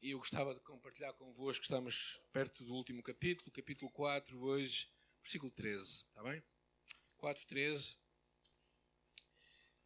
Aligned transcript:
e 0.00 0.10
eu 0.12 0.18
gostava 0.18 0.54
de 0.54 0.60
compartilhar 0.60 1.12
convosco, 1.14 1.62
estamos 1.62 2.20
perto 2.32 2.64
do 2.64 2.72
último 2.72 3.02
capítulo, 3.02 3.50
capítulo 3.50 3.90
4, 3.90 4.38
hoje, 4.40 4.88
versículo 5.22 5.50
13, 5.50 5.84
está 5.84 6.22
bem? 6.22 6.42
4, 7.16 7.46
13, 7.46 7.96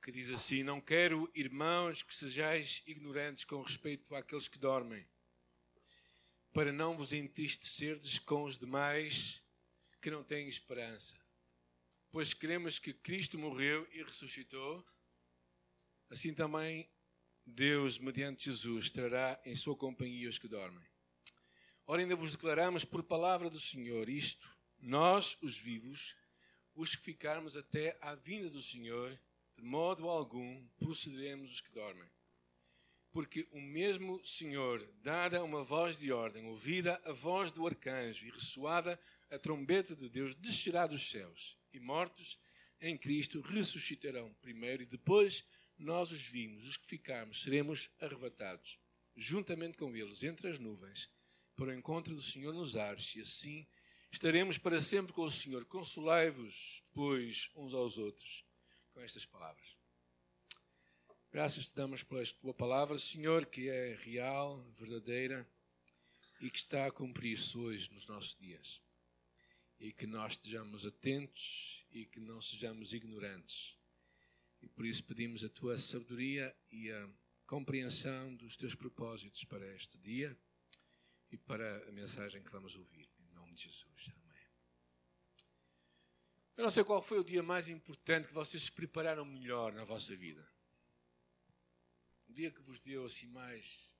que 0.02 0.12
diz 0.12 0.30
assim: 0.30 0.62
Não 0.62 0.82
quero, 0.82 1.30
irmãos, 1.34 2.02
que 2.02 2.14
sejais 2.14 2.82
ignorantes 2.86 3.44
com 3.44 3.62
respeito 3.62 4.14
àqueles 4.14 4.48
que 4.48 4.58
dormem, 4.58 5.08
para 6.52 6.72
não 6.72 6.94
vos 6.94 7.14
entristecerdes 7.14 8.18
com 8.18 8.44
os 8.44 8.58
demais 8.58 9.42
que 10.02 10.10
não 10.10 10.22
têm 10.22 10.46
esperança. 10.46 11.18
Pois 12.10 12.34
queremos 12.34 12.78
que 12.78 12.92
Cristo 12.92 13.38
morreu 13.38 13.88
e 13.92 14.02
ressuscitou, 14.02 14.86
assim 16.10 16.34
também 16.34 16.91
Deus, 17.44 17.98
mediante 17.98 18.44
Jesus, 18.44 18.90
trará 18.90 19.40
em 19.44 19.54
sua 19.54 19.76
companhia 19.76 20.28
os 20.28 20.38
que 20.38 20.48
dormem. 20.48 20.84
Ora, 21.86 22.00
ainda 22.00 22.14
vos 22.14 22.32
declaramos 22.32 22.84
por 22.84 23.02
palavra 23.02 23.50
do 23.50 23.60
Senhor 23.60 24.08
isto: 24.08 24.48
nós, 24.78 25.36
os 25.42 25.58
vivos, 25.58 26.16
os 26.74 26.94
que 26.94 27.02
ficarmos 27.02 27.56
até 27.56 27.96
à 28.00 28.14
vinda 28.14 28.48
do 28.48 28.62
Senhor, 28.62 29.18
de 29.54 29.62
modo 29.62 30.08
algum 30.08 30.66
procederemos 30.78 31.52
os 31.52 31.60
que 31.60 31.72
dormem. 31.72 32.08
Porque 33.10 33.46
o 33.50 33.60
mesmo 33.60 34.24
Senhor, 34.24 34.82
dada 35.02 35.44
uma 35.44 35.62
voz 35.62 35.98
de 35.98 36.10
ordem, 36.10 36.46
ouvida 36.46 37.00
a 37.04 37.12
voz 37.12 37.52
do 37.52 37.66
arcanjo 37.66 38.24
e 38.24 38.30
ressoada 38.30 38.98
a 39.30 39.38
trombeta 39.38 39.94
de 39.94 40.08
Deus, 40.08 40.34
descerá 40.34 40.86
dos 40.86 41.10
céus, 41.10 41.58
e 41.72 41.80
mortos 41.80 42.38
em 42.80 42.96
Cristo 42.96 43.40
ressuscitarão 43.40 44.32
primeiro 44.40 44.82
e 44.82 44.86
depois 44.86 45.46
nós 45.78 46.10
os 46.12 46.26
vimos, 46.26 46.66
os 46.66 46.76
que 46.76 46.86
ficarmos, 46.86 47.42
seremos 47.42 47.90
arrebatados, 48.00 48.78
juntamente 49.16 49.78
com 49.78 49.94
eles, 49.96 50.22
entre 50.22 50.48
as 50.48 50.58
nuvens, 50.58 51.10
para 51.56 51.66
o 51.66 51.72
encontro 51.72 52.14
do 52.14 52.22
Senhor 52.22 52.54
nos 52.54 52.76
ares, 52.76 53.14
e 53.14 53.20
assim 53.20 53.66
estaremos 54.10 54.58
para 54.58 54.80
sempre 54.80 55.12
com 55.12 55.22
o 55.22 55.30
Senhor. 55.30 55.64
Consolai-vos, 55.64 56.82
pois, 56.92 57.50
uns 57.56 57.74
aos 57.74 57.98
outros, 57.98 58.44
com 58.92 59.00
estas 59.00 59.24
palavras. 59.24 59.76
Graças 61.32 61.68
te 61.68 61.76
damos 61.76 62.04
esta 62.20 62.40
tua 62.40 62.52
palavra, 62.52 62.98
Senhor, 62.98 63.46
que 63.46 63.68
é 63.68 63.94
real, 64.02 64.62
verdadeira 64.72 65.48
e 66.42 66.50
que 66.50 66.58
está 66.58 66.86
a 66.86 66.92
cumprir-se 66.92 67.56
hoje 67.56 67.90
nos 67.90 68.06
nossos 68.06 68.36
dias. 68.36 68.82
E 69.80 69.92
que 69.92 70.06
nós 70.06 70.34
estejamos 70.34 70.84
atentos 70.84 71.86
e 71.90 72.04
que 72.04 72.20
não 72.20 72.40
sejamos 72.40 72.92
ignorantes 72.92 73.78
e 74.62 74.68
por 74.68 74.86
isso 74.86 75.04
pedimos 75.04 75.42
a 75.42 75.48
tua 75.48 75.76
sabedoria 75.76 76.56
e 76.70 76.90
a 76.90 77.10
compreensão 77.46 78.34
dos 78.36 78.56
teus 78.56 78.74
propósitos 78.74 79.44
para 79.44 79.66
este 79.74 79.98
dia 79.98 80.36
e 81.30 81.36
para 81.36 81.88
a 81.88 81.92
mensagem 81.92 82.42
que 82.42 82.50
vamos 82.50 82.76
ouvir. 82.76 83.10
Em 83.18 83.34
nome 83.34 83.52
de 83.54 83.64
Jesus. 83.64 84.10
Amém. 84.24 84.46
Eu 86.56 86.62
não 86.62 86.70
sei 86.70 86.84
qual 86.84 87.02
foi 87.02 87.18
o 87.18 87.24
dia 87.24 87.42
mais 87.42 87.68
importante 87.68 88.28
que 88.28 88.34
vocês 88.34 88.62
se 88.64 88.72
prepararam 88.72 89.24
melhor 89.24 89.72
na 89.72 89.84
vossa 89.84 90.14
vida. 90.14 90.46
O 92.28 92.32
dia 92.32 92.50
que 92.50 92.62
vos 92.62 92.80
deu 92.80 93.04
assim 93.04 93.26
mais. 93.26 93.94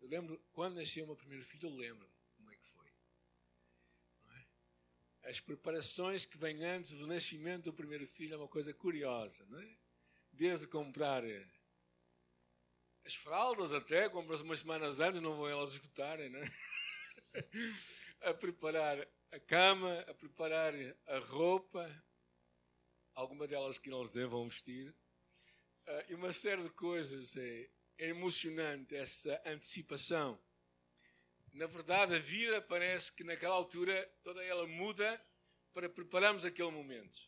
Eu 0.00 0.08
lembro, 0.08 0.38
quando 0.52 0.74
nasceu 0.74 1.04
o 1.04 1.06
meu 1.06 1.16
primeiro 1.16 1.44
filho, 1.44 1.68
eu 1.68 1.74
lembro 1.74 2.10
como 2.36 2.50
é 2.50 2.56
que 2.56 2.66
foi. 2.66 2.90
É? 4.32 5.30
As 5.30 5.40
preparações 5.40 6.26
que 6.26 6.36
vêm 6.36 6.62
antes 6.64 6.98
do 6.98 7.06
nascimento 7.06 7.64
do 7.64 7.72
primeiro 7.72 8.06
filho 8.06 8.34
é 8.34 8.36
uma 8.36 8.48
coisa 8.48 8.74
curiosa, 8.74 9.46
não 9.46 9.58
é? 9.58 9.83
Desde 10.34 10.66
comprar 10.66 11.24
eh, 11.24 11.46
as 13.04 13.14
fraldas 13.14 13.72
até, 13.72 14.08
compras 14.08 14.40
umas 14.40 14.60
semanas 14.60 15.00
antes, 15.00 15.20
não 15.20 15.36
vão 15.36 15.48
elas 15.48 15.72
escutarem, 15.72 16.30
né? 16.30 16.50
a 18.22 18.34
preparar 18.34 19.06
a 19.30 19.40
cama, 19.40 20.00
a 20.08 20.14
preparar 20.14 20.72
a 21.06 21.18
roupa, 21.18 21.88
alguma 23.14 23.46
delas 23.46 23.78
que 23.78 23.92
eles 23.92 24.12
devam 24.12 24.48
vestir, 24.48 24.90
uh, 24.90 26.04
e 26.08 26.14
uma 26.14 26.32
série 26.32 26.62
de 26.62 26.70
coisas. 26.70 27.36
É, 27.36 27.70
é 27.98 28.08
emocionante 28.08 28.94
essa 28.94 29.40
antecipação. 29.46 30.40
Na 31.52 31.66
verdade, 31.66 32.16
a 32.16 32.18
vida 32.18 32.60
parece 32.60 33.12
que 33.12 33.22
naquela 33.22 33.54
altura 33.54 34.04
toda 34.22 34.42
ela 34.42 34.66
muda 34.66 35.24
para 35.72 35.88
prepararmos 35.88 36.44
aquele 36.44 36.70
momento. 36.70 37.18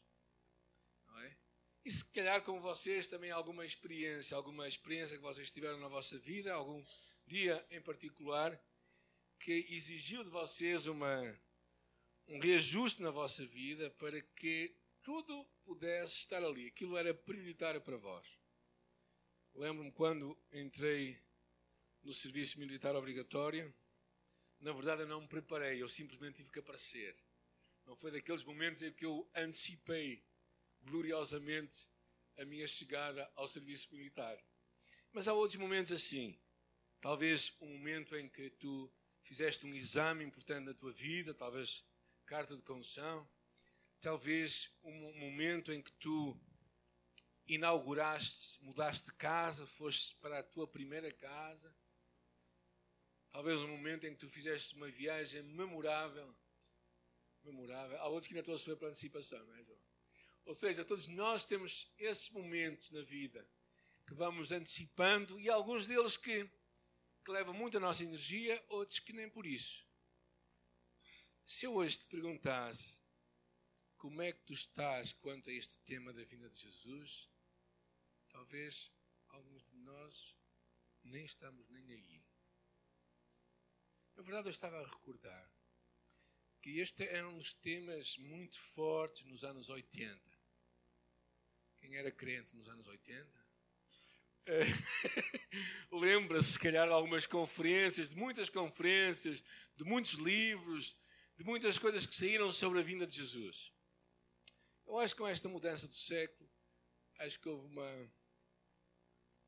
E 1.87 1.91
se 1.93 2.05
calhar 2.07 2.43
com 2.43 2.61
vocês 2.61 3.07
também 3.07 3.31
alguma 3.31 3.65
experiência, 3.65 4.37
alguma 4.37 4.67
experiência 4.67 5.17
que 5.17 5.23
vocês 5.23 5.53
tiveram 5.53 5.79
na 5.79 5.87
vossa 5.87 6.19
vida, 6.19 6.53
algum 6.53 6.85
dia 7.29 7.65
em 7.71 7.81
particular, 7.81 8.61
que 9.39 9.65
exigiu 9.71 10.25
de 10.25 10.31
vocês 10.31 10.89
uma, 10.89 11.41
um 12.27 12.41
reajuste 12.41 13.01
na 13.03 13.13
vossa 13.13 13.47
vida 13.47 13.89
para 13.89 14.21
que 14.21 14.75
tudo 15.01 15.45
pudesse 15.63 16.15
estar 16.15 16.43
ali. 16.43 16.67
Aquilo 16.67 16.97
era 16.97 17.15
prioritário 17.15 17.81
para 17.81 17.97
vós. 17.97 18.37
Lembro-me 19.55 19.93
quando 19.93 20.37
entrei 20.53 21.17
no 22.03 22.13
serviço 22.13 22.59
militar 22.59 22.97
obrigatório, 22.97 23.73
na 24.59 24.73
verdade 24.73 25.03
eu 25.03 25.07
não 25.07 25.21
me 25.21 25.29
preparei, 25.29 25.81
eu 25.81 25.89
simplesmente 25.89 26.39
tive 26.39 26.51
que 26.51 26.59
aparecer. 26.59 27.17
Não 27.85 27.95
foi 27.95 28.11
daqueles 28.11 28.43
momentos 28.43 28.83
em 28.83 28.93
que 28.93 29.07
eu 29.07 29.31
antecipei 29.37 30.27
gloriosamente 30.87 31.89
a 32.39 32.45
minha 32.45 32.67
chegada 32.67 33.31
ao 33.35 33.49
serviço 33.49 33.95
militar. 33.95 34.37
Mas 35.13 35.29
há 35.29 35.33
outros 35.33 35.59
momentos 35.59 35.93
assim. 35.93 36.39
Talvez 37.01 37.55
um 37.61 37.69
momento 37.69 38.17
em 38.17 38.29
que 38.29 38.51
tu 38.51 38.93
fizeste 39.23 39.67
um 39.67 39.75
exame 39.75 40.25
importante 40.25 40.65
na 40.65 40.75
tua 40.75 40.93
vida, 40.93 41.35
talvez 41.35 41.85
carta 42.25 42.57
de 42.57 42.63
condução, 42.63 43.29
talvez 44.01 44.79
um 44.83 45.19
momento 45.19 45.73
em 45.73 45.83
que 45.83 45.93
tu 45.93 46.39
inauguraste, 47.47 48.63
mudaste 48.63 49.07
de 49.07 49.13
casa, 49.15 49.67
foste 49.67 50.15
para 50.17 50.39
a 50.39 50.43
tua 50.43 50.67
primeira 50.67 51.11
casa. 51.13 51.75
Talvez 53.31 53.63
um 53.63 53.69
momento 53.69 54.07
em 54.07 54.13
que 54.15 54.19
tu 54.19 54.29
fizeste 54.29 54.75
uma 54.75 54.89
viagem 54.89 55.43
memorável. 55.43 56.35
Memorável. 57.45 57.99
Há 57.99 58.09
outros 58.09 58.27
que 58.27 58.35
ainda 58.35 58.41
estão 58.41 58.55
a 58.55 58.59
sofrer 58.59 58.77
pela 58.77 58.91
antecipação, 58.91 59.45
não 59.47 59.55
é, 59.55 59.63
João? 59.63 59.76
Ou 60.47 60.55
seja, 60.55 60.85
todos 60.85 61.09
nós 61.09 61.45
temos 61.45 61.93
esses 61.99 62.31
momentos 62.31 62.91
na 62.91 63.03
vida 63.03 63.47
que 64.07 64.15
vamos 64.15 64.53
antecipando 64.53 65.39
e 65.41 65.51
alguns 65.51 65.89
deles 65.89 66.17
que, 66.17 66.49
que 67.25 67.31
levam 67.33 67.53
muito 67.53 67.77
a 67.77 67.81
nossa 67.81 68.05
energia, 68.05 68.65
outros 68.69 69.01
que 69.01 69.13
nem 69.13 69.29
por 69.29 69.45
isso. 69.45 69.85
Se 71.45 71.67
eu 71.67 71.75
hoje 71.75 71.99
te 71.99 72.07
perguntasse 72.07 73.01
como 73.99 74.23
é 74.23 74.33
que 74.33 74.45
tu 74.45 74.53
estás 74.53 75.13
quanto 75.13 75.51
a 75.51 75.53
este 75.53 75.79
tema 75.79 76.13
da 76.13 76.23
vinda 76.23 76.49
de 76.49 76.61
Jesus, 76.61 77.29
talvez 78.29 78.93
alguns 79.29 79.65
de 79.65 79.77
nós 79.79 80.37
nem 81.03 81.25
estamos 81.25 81.69
nem 81.69 81.91
aí. 81.91 82.25
Na 84.15 84.23
verdade, 84.23 84.47
eu 84.47 84.53
estava 84.53 84.81
a 84.81 84.87
recordar 84.87 85.51
que 86.63 86.79
este 86.79 87.03
é 87.05 87.25
um 87.27 87.37
dos 87.37 87.53
temas 87.53 88.17
muito 88.19 88.57
fortes 88.59 89.25
nos 89.25 89.43
anos 89.43 89.69
80. 89.69 90.36
Quem 91.87 91.95
era 91.95 92.11
crente 92.11 92.57
nos 92.57 92.67
anos 92.67 92.89
80? 92.89 93.47
É, 94.47 94.61
lembra-se, 95.93 96.55
se 96.55 96.59
calhar, 96.59 96.85
de 96.85 96.93
algumas 96.93 97.27
conferências, 97.27 98.11
de 98.11 98.17
muitas 98.17 98.51
conferências, 98.51 99.45
de 99.77 99.85
muitos 99.85 100.15
livros, 100.15 100.99
de 101.37 101.45
muitas 101.45 101.79
coisas 101.79 102.05
que 102.05 102.17
saíram 102.17 102.51
sobre 102.51 102.81
a 102.81 102.83
vinda 102.83 103.07
de 103.07 103.17
Jesus. 103.17 103.73
Eu 104.85 104.99
acho 104.99 105.15
que 105.15 105.21
com 105.21 105.29
esta 105.29 105.49
mudança 105.49 105.87
do 105.87 105.95
século, 105.95 106.51
acho 107.21 107.39
que 107.39 107.49
houve 107.49 107.67
uma, 107.69 108.13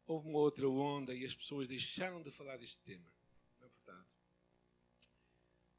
houve 0.06 0.28
uma 0.28 0.38
outra 0.38 0.69
onda 0.69 1.12
e 1.12 1.25
as 1.25 1.34
pessoas 1.34 1.66
deixaram 1.66 2.22
de 2.22 2.31
falar 2.31 2.56
deste 2.56 2.81
tema. 2.82 3.12
Não 3.59 3.66
é 3.66 3.70
verdade? 3.70 4.16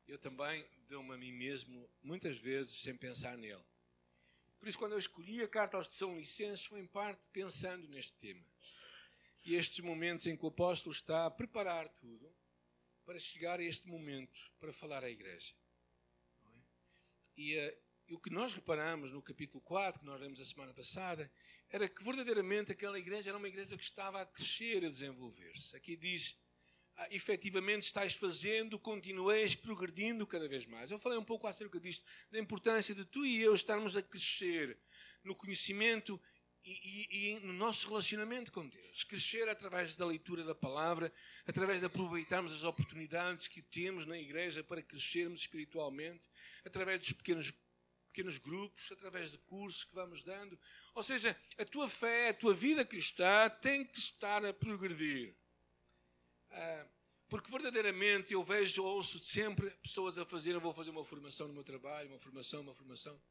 Eu 0.05 0.19
também 0.19 0.67
dou-me 0.89 1.13
a 1.13 1.17
mim 1.17 1.31
mesmo, 1.31 1.89
muitas 2.03 2.37
vezes, 2.37 2.81
sem 2.81 2.97
pensar 2.97 3.37
nele. 3.37 3.63
Por 4.59 4.67
isso, 4.67 4.77
quando 4.77 4.91
eu 4.91 4.99
escolhi 4.99 5.41
a 5.41 5.47
carta 5.47 5.77
aos 5.77 5.87
São 5.87 6.17
Licenses, 6.17 6.65
foi 6.65 6.81
em 6.81 6.85
parte 6.85 7.25
pensando 7.31 7.87
neste 7.87 8.13
tema. 8.17 8.45
E 9.45 9.55
estes 9.55 9.79
momentos 9.79 10.27
em 10.27 10.35
que 10.35 10.45
o 10.45 10.49
apóstolo 10.49 10.93
está 10.93 11.25
a 11.25 11.31
preparar 11.31 11.87
tudo 11.87 12.29
para 13.05 13.17
chegar 13.17 13.59
a 13.59 13.63
este 13.63 13.87
momento 13.87 14.39
para 14.59 14.73
falar 14.73 15.03
à 15.03 15.09
igreja. 15.09 15.53
É? 16.43 16.59
E, 17.37 17.57
uh, 17.57 17.77
e, 18.09 18.13
o 18.13 18.19
que 18.19 18.29
nós 18.29 18.53
reparamos 18.53 19.11
no 19.13 19.21
capítulo 19.21 19.61
4, 19.61 20.01
que 20.01 20.05
nós 20.05 20.19
lemos 20.19 20.41
a 20.41 20.45
semana 20.45 20.73
passada, 20.73 21.31
era 21.69 21.87
que 21.87 22.03
verdadeiramente 22.03 22.71
aquela 22.71 22.99
igreja 22.99 23.29
era 23.29 23.37
uma 23.37 23.47
igreja 23.47 23.77
que 23.77 23.83
estava 23.83 24.21
a 24.21 24.25
crescer, 24.25 24.83
a 24.83 24.89
desenvolver-se. 24.89 25.75
Aqui 25.75 25.95
diz 25.95 26.37
efetivamente 27.11 27.83
estáis 27.83 28.13
fazendo, 28.13 28.79
continueis 28.79 29.55
progredindo 29.55 30.27
cada 30.27 30.47
vez 30.47 30.65
mais. 30.65 30.91
Eu 30.91 30.99
falei 30.99 31.17
um 31.17 31.23
pouco 31.23 31.47
acerca 31.47 31.79
disto, 31.79 32.05
da 32.31 32.39
importância 32.39 32.93
de 32.93 33.05
tu 33.05 33.25
e 33.25 33.41
eu 33.41 33.55
estarmos 33.55 33.95
a 33.95 34.01
crescer 34.01 34.77
no 35.23 35.35
conhecimento 35.35 36.19
e, 36.63 37.07
e, 37.09 37.35
e, 37.35 37.39
no 37.39 37.53
nosso 37.53 37.87
relacionamento 37.87 38.51
com 38.51 38.67
Deus. 38.67 39.03
Crescer 39.03 39.47
através 39.49 39.95
da 39.95 40.05
leitura 40.05 40.43
da 40.43 40.53
palavra, 40.53 41.11
através 41.47 41.79
de 41.79 41.85
aproveitarmos 41.85 42.53
as 42.53 42.63
oportunidades 42.63 43.47
que 43.47 43.61
temos 43.61 44.05
na 44.05 44.17
igreja 44.17 44.63
para 44.63 44.81
crescermos 44.81 45.41
espiritualmente, 45.41 46.29
através 46.65 46.99
dos 46.99 47.13
pequenos, 47.13 47.53
pequenos 48.07 48.37
grupos, 48.37 48.91
através 48.91 49.31
de 49.31 49.37
cursos 49.39 49.83
que 49.83 49.95
vamos 49.95 50.23
dando. 50.23 50.59
Ou 50.93 51.03
seja, 51.03 51.35
a 51.57 51.65
tua 51.65 51.87
fé, 51.87 52.29
a 52.29 52.33
tua 52.33 52.53
vida 52.53 52.85
cristã 52.85 53.49
tem 53.61 53.85
que 53.85 53.99
estar 53.99 54.43
a 54.45 54.53
progredir. 54.53 55.38
Ah, 56.51 56.85
porque 57.29 57.51
verdadeiramente 57.51 58.33
eu 58.33 58.43
vejo, 58.43 58.83
ouço 58.83 59.23
sempre 59.23 59.69
pessoas 59.83 60.17
a 60.17 60.25
fazer, 60.25 60.55
eu 60.55 60.59
vou 60.59 60.73
fazer 60.73 60.89
uma 60.89 61.05
formação 61.05 61.47
no 61.47 61.53
meu 61.53 61.63
trabalho, 61.63 62.09
uma 62.09 62.17
formação, 62.17 62.61
uma 62.61 62.73
formação. 62.73 63.21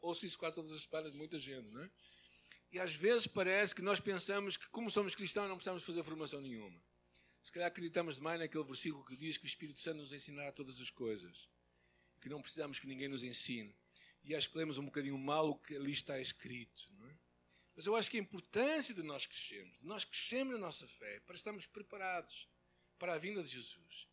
Ouço 0.00 0.24
isso 0.24 0.38
quase 0.38 0.56
todas 0.56 0.72
as 0.72 0.82
semanas 0.82 1.12
de 1.12 1.18
muita 1.18 1.38
gente, 1.38 1.68
não 1.70 1.82
é? 1.82 1.90
E 2.72 2.78
às 2.78 2.94
vezes 2.94 3.26
parece 3.26 3.74
que 3.74 3.82
nós 3.82 4.00
pensamos 4.00 4.56
que, 4.56 4.66
como 4.68 4.90
somos 4.90 5.14
cristãos, 5.14 5.48
não 5.48 5.56
precisamos 5.56 5.84
fazer 5.84 6.02
formação 6.02 6.40
nenhuma. 6.40 6.82
Se 7.42 7.52
calhar 7.52 7.68
acreditamos 7.68 8.16
demais 8.16 8.40
naquele 8.40 8.64
versículo 8.64 9.04
que 9.04 9.14
diz 9.14 9.36
que 9.36 9.44
o 9.44 9.46
Espírito 9.46 9.82
Santo 9.82 9.98
nos 9.98 10.12
ensinará 10.12 10.50
todas 10.50 10.80
as 10.80 10.88
coisas. 10.88 11.48
Que 12.22 12.28
não 12.30 12.40
precisamos 12.40 12.78
que 12.78 12.86
ninguém 12.86 13.08
nos 13.08 13.22
ensine. 13.22 13.76
E 14.24 14.34
acho 14.34 14.50
que 14.50 14.56
lemos 14.56 14.78
um 14.78 14.86
bocadinho 14.86 15.18
mal 15.18 15.50
o 15.50 15.54
que 15.54 15.76
ali 15.76 15.92
está 15.92 16.18
escrito. 16.18 16.88
Não 16.98 17.06
é? 17.06 17.18
Mas 17.76 17.86
eu 17.86 17.94
acho 17.94 18.10
que 18.10 18.16
a 18.16 18.20
importância 18.20 18.94
de 18.94 19.02
nós 19.02 19.26
crescermos, 19.26 19.80
de 19.80 19.86
nós 19.86 20.04
crescermos 20.04 20.54
na 20.54 20.60
nossa 20.60 20.88
fé, 20.88 21.20
para 21.20 21.36
estarmos 21.36 21.66
preparados 21.66 22.48
para 22.98 23.14
a 23.14 23.18
vinda 23.18 23.42
de 23.42 23.48
Jesus. 23.48 24.08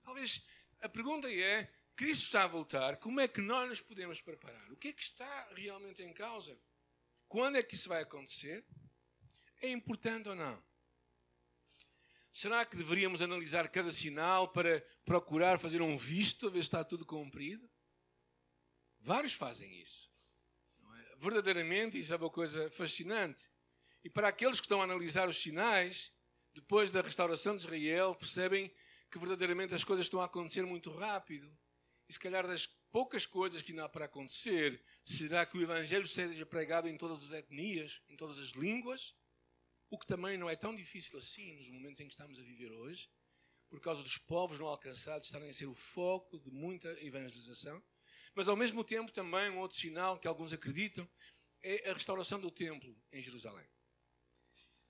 Talvez 0.00 0.46
a 0.80 0.88
pergunta 0.88 1.30
é: 1.30 1.70
Cristo 1.94 2.24
está 2.24 2.44
a 2.44 2.48
voltar, 2.48 2.96
como 2.96 3.20
é 3.20 3.28
que 3.28 3.40
nós 3.40 3.68
nos 3.68 3.80
podemos 3.80 4.20
preparar? 4.20 4.72
O 4.72 4.76
que 4.76 4.88
é 4.88 4.92
que 4.92 5.02
está 5.02 5.48
realmente 5.54 6.02
em 6.02 6.12
causa? 6.12 6.58
Quando 7.28 7.56
é 7.56 7.62
que 7.62 7.74
isso 7.74 7.88
vai 7.88 8.02
acontecer? 8.02 8.64
É 9.62 9.68
importante 9.68 10.28
ou 10.28 10.34
não? 10.34 10.62
Será 12.32 12.64
que 12.64 12.76
deveríamos 12.76 13.20
analisar 13.22 13.68
cada 13.68 13.92
sinal 13.92 14.48
para 14.48 14.80
procurar 15.04 15.58
fazer 15.58 15.82
um 15.82 15.98
visto 15.98 16.46
a 16.46 16.50
ver 16.50 16.62
se 16.62 16.68
está 16.68 16.84
tudo 16.84 17.04
cumprido? 17.04 17.68
Vários 19.00 19.34
fazem 19.34 19.80
isso. 19.80 20.10
É? 20.82 21.16
Verdadeiramente, 21.16 21.98
isso 21.98 22.12
é 22.12 22.16
uma 22.16 22.30
coisa 22.30 22.70
fascinante. 22.70 23.50
E 24.02 24.08
para 24.08 24.28
aqueles 24.28 24.60
que 24.60 24.66
estão 24.66 24.80
a 24.80 24.84
analisar 24.84 25.28
os 25.28 25.42
sinais, 25.42 26.12
depois 26.54 26.90
da 26.90 27.00
restauração 27.00 27.56
de 27.56 27.62
Israel, 27.62 28.14
percebem 28.14 28.72
que 29.10 29.18
verdadeiramente 29.18 29.74
as 29.74 29.84
coisas 29.84 30.06
estão 30.06 30.20
a 30.20 30.24
acontecer 30.24 30.62
muito 30.64 30.90
rápido. 30.90 31.50
E 32.08 32.12
se 32.12 32.18
calhar 32.18 32.46
das 32.46 32.66
poucas 32.66 33.24
coisas 33.24 33.62
que 33.62 33.72
ainda 33.72 33.84
há 33.84 33.88
para 33.88 34.06
acontecer, 34.06 34.82
será 35.04 35.46
que 35.46 35.56
o 35.56 35.62
Evangelho 35.62 36.06
seja 36.06 36.44
pregado 36.44 36.88
em 36.88 36.96
todas 36.96 37.24
as 37.24 37.32
etnias, 37.32 38.02
em 38.08 38.16
todas 38.16 38.38
as 38.38 38.50
línguas, 38.50 39.14
o 39.88 39.98
que 39.98 40.06
também 40.06 40.36
não 40.36 40.48
é 40.48 40.56
tão 40.56 40.74
difícil 40.74 41.18
assim 41.18 41.56
nos 41.56 41.68
momentos 41.68 42.00
em 42.00 42.06
que 42.06 42.12
estamos 42.12 42.38
a 42.38 42.42
viver 42.42 42.70
hoje, 42.72 43.08
por 43.68 43.80
causa 43.80 44.02
dos 44.02 44.18
povos 44.18 44.58
não 44.58 44.66
alcançados 44.66 45.26
estarem 45.28 45.48
a 45.48 45.54
ser 45.54 45.66
o 45.66 45.74
foco 45.74 46.40
de 46.40 46.50
muita 46.50 46.88
evangelização. 47.04 47.82
Mas 48.34 48.48
ao 48.48 48.56
mesmo 48.56 48.82
tempo 48.84 49.12
também 49.12 49.50
um 49.50 49.58
outro 49.58 49.78
sinal 49.78 50.18
que 50.18 50.26
alguns 50.26 50.52
acreditam 50.52 51.08
é 51.62 51.90
a 51.90 51.92
restauração 51.92 52.40
do 52.40 52.50
templo 52.50 52.96
em 53.12 53.22
Jerusalém. 53.22 53.66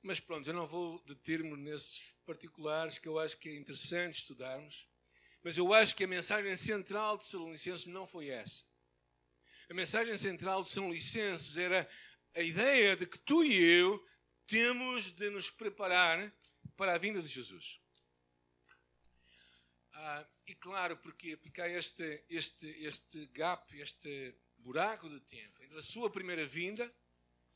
Mas 0.02 0.18
pronto, 0.18 0.48
eu 0.48 0.54
não 0.54 0.66
vou 0.66 1.02
deter-me 1.04 1.56
nesses 1.56 2.14
particulares 2.24 2.98
que 2.98 3.06
eu 3.06 3.18
acho 3.18 3.36
que 3.36 3.48
é 3.48 3.54
interessante 3.54 4.18
estudarmos. 4.18 4.88
Mas 5.42 5.56
eu 5.56 5.72
acho 5.72 5.94
que 5.94 6.04
a 6.04 6.08
mensagem 6.08 6.56
central 6.56 7.18
de 7.18 7.26
São 7.26 7.50
Licenses 7.50 7.86
não 7.86 8.06
foi 8.06 8.28
essa. 8.28 8.64
A 9.68 9.74
mensagem 9.74 10.16
central 10.16 10.64
de 10.64 10.70
São 10.70 10.90
Licenses 10.90 11.56
era 11.56 11.88
a 12.34 12.40
ideia 12.40 12.96
de 12.96 13.06
que 13.06 13.18
tu 13.18 13.44
e 13.44 13.54
eu 13.54 14.04
temos 14.46 15.12
de 15.12 15.30
nos 15.30 15.50
preparar 15.50 16.32
para 16.76 16.94
a 16.94 16.98
vinda 16.98 17.22
de 17.22 17.28
Jesus. 17.28 17.80
Ah, 19.92 20.26
e 20.46 20.54
claro, 20.54 20.96
porque, 20.96 21.38
há 21.58 21.68
este, 21.68 22.24
este, 22.28 22.66
este 22.84 23.26
gap, 23.26 23.78
este 23.78 24.34
buraco 24.56 25.08
de 25.08 25.20
tempo 25.20 25.62
entre 25.62 25.78
a 25.78 25.82
sua 25.82 26.10
primeira 26.10 26.44
vinda 26.44 26.92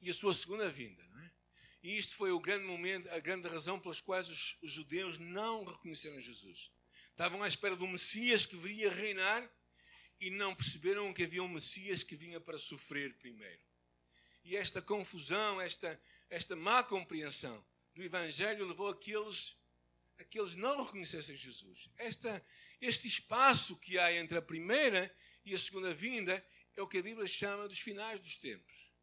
e 0.00 0.11
a 0.11 0.14
sua 0.14 0.35
segunda 0.35 0.70
vinda. 0.70 1.02
E 1.84 1.98
isto 1.98 2.16
foi 2.16 2.32
o 2.32 2.40
grande 2.40 2.64
momento, 2.64 3.10
a 3.10 3.19
grande 3.19 3.46
razão 3.46 3.78
pelas 3.78 4.00
quais 4.00 4.31
os, 4.31 4.56
os 4.62 4.72
judeus 4.72 5.19
não 5.19 5.64
reconheceram 5.64 6.19
Jesus. 6.19 6.70
Estavam 7.10 7.42
à 7.42 7.46
espera 7.46 7.76
do 7.76 7.86
Messias 7.86 8.46
que 8.46 8.56
viria 8.56 8.90
reinar 8.90 9.46
e 10.19 10.31
não 10.31 10.54
perceberam 10.54 11.12
que 11.12 11.25
havia 11.25 11.42
um 11.42 11.48
Messias 11.48 12.02
que 12.02 12.16
vinha 12.16 12.40
para 12.40 12.56
sofrer 12.56 13.12
primeiro. 13.19 13.60
E 14.42 14.56
esta 14.56 14.81
confusão, 14.81 15.60
esta, 15.60 16.00
esta 16.31 16.56
má 16.56 16.82
compreensão 16.82 17.62
do 17.94 18.02
Evangelho 18.02 18.66
levou 18.66 18.88
aqueles 18.88 19.54
a 20.19 20.25
que 20.25 20.40
eles 20.40 20.56
não 20.56 20.82
reconhecessem 20.82 21.36
Jesus. 21.36 21.90
Esta, 21.98 22.42
este 22.81 23.08
espaço 23.08 23.78
que 23.78 23.98
há 23.98 24.10
entre 24.10 24.38
a 24.38 24.42
primeira 24.42 25.14
e 25.44 25.54
a 25.54 25.58
segunda 25.58 25.92
vinda 25.92 26.42
é 26.75 26.81
o 26.81 26.88
que 26.88 26.96
a 26.96 27.02
Bíblia 27.02 27.28
chama 27.28 27.69
dos 27.69 27.81
finais 27.81 28.20
dos 28.20 28.38
tempos. 28.38 28.94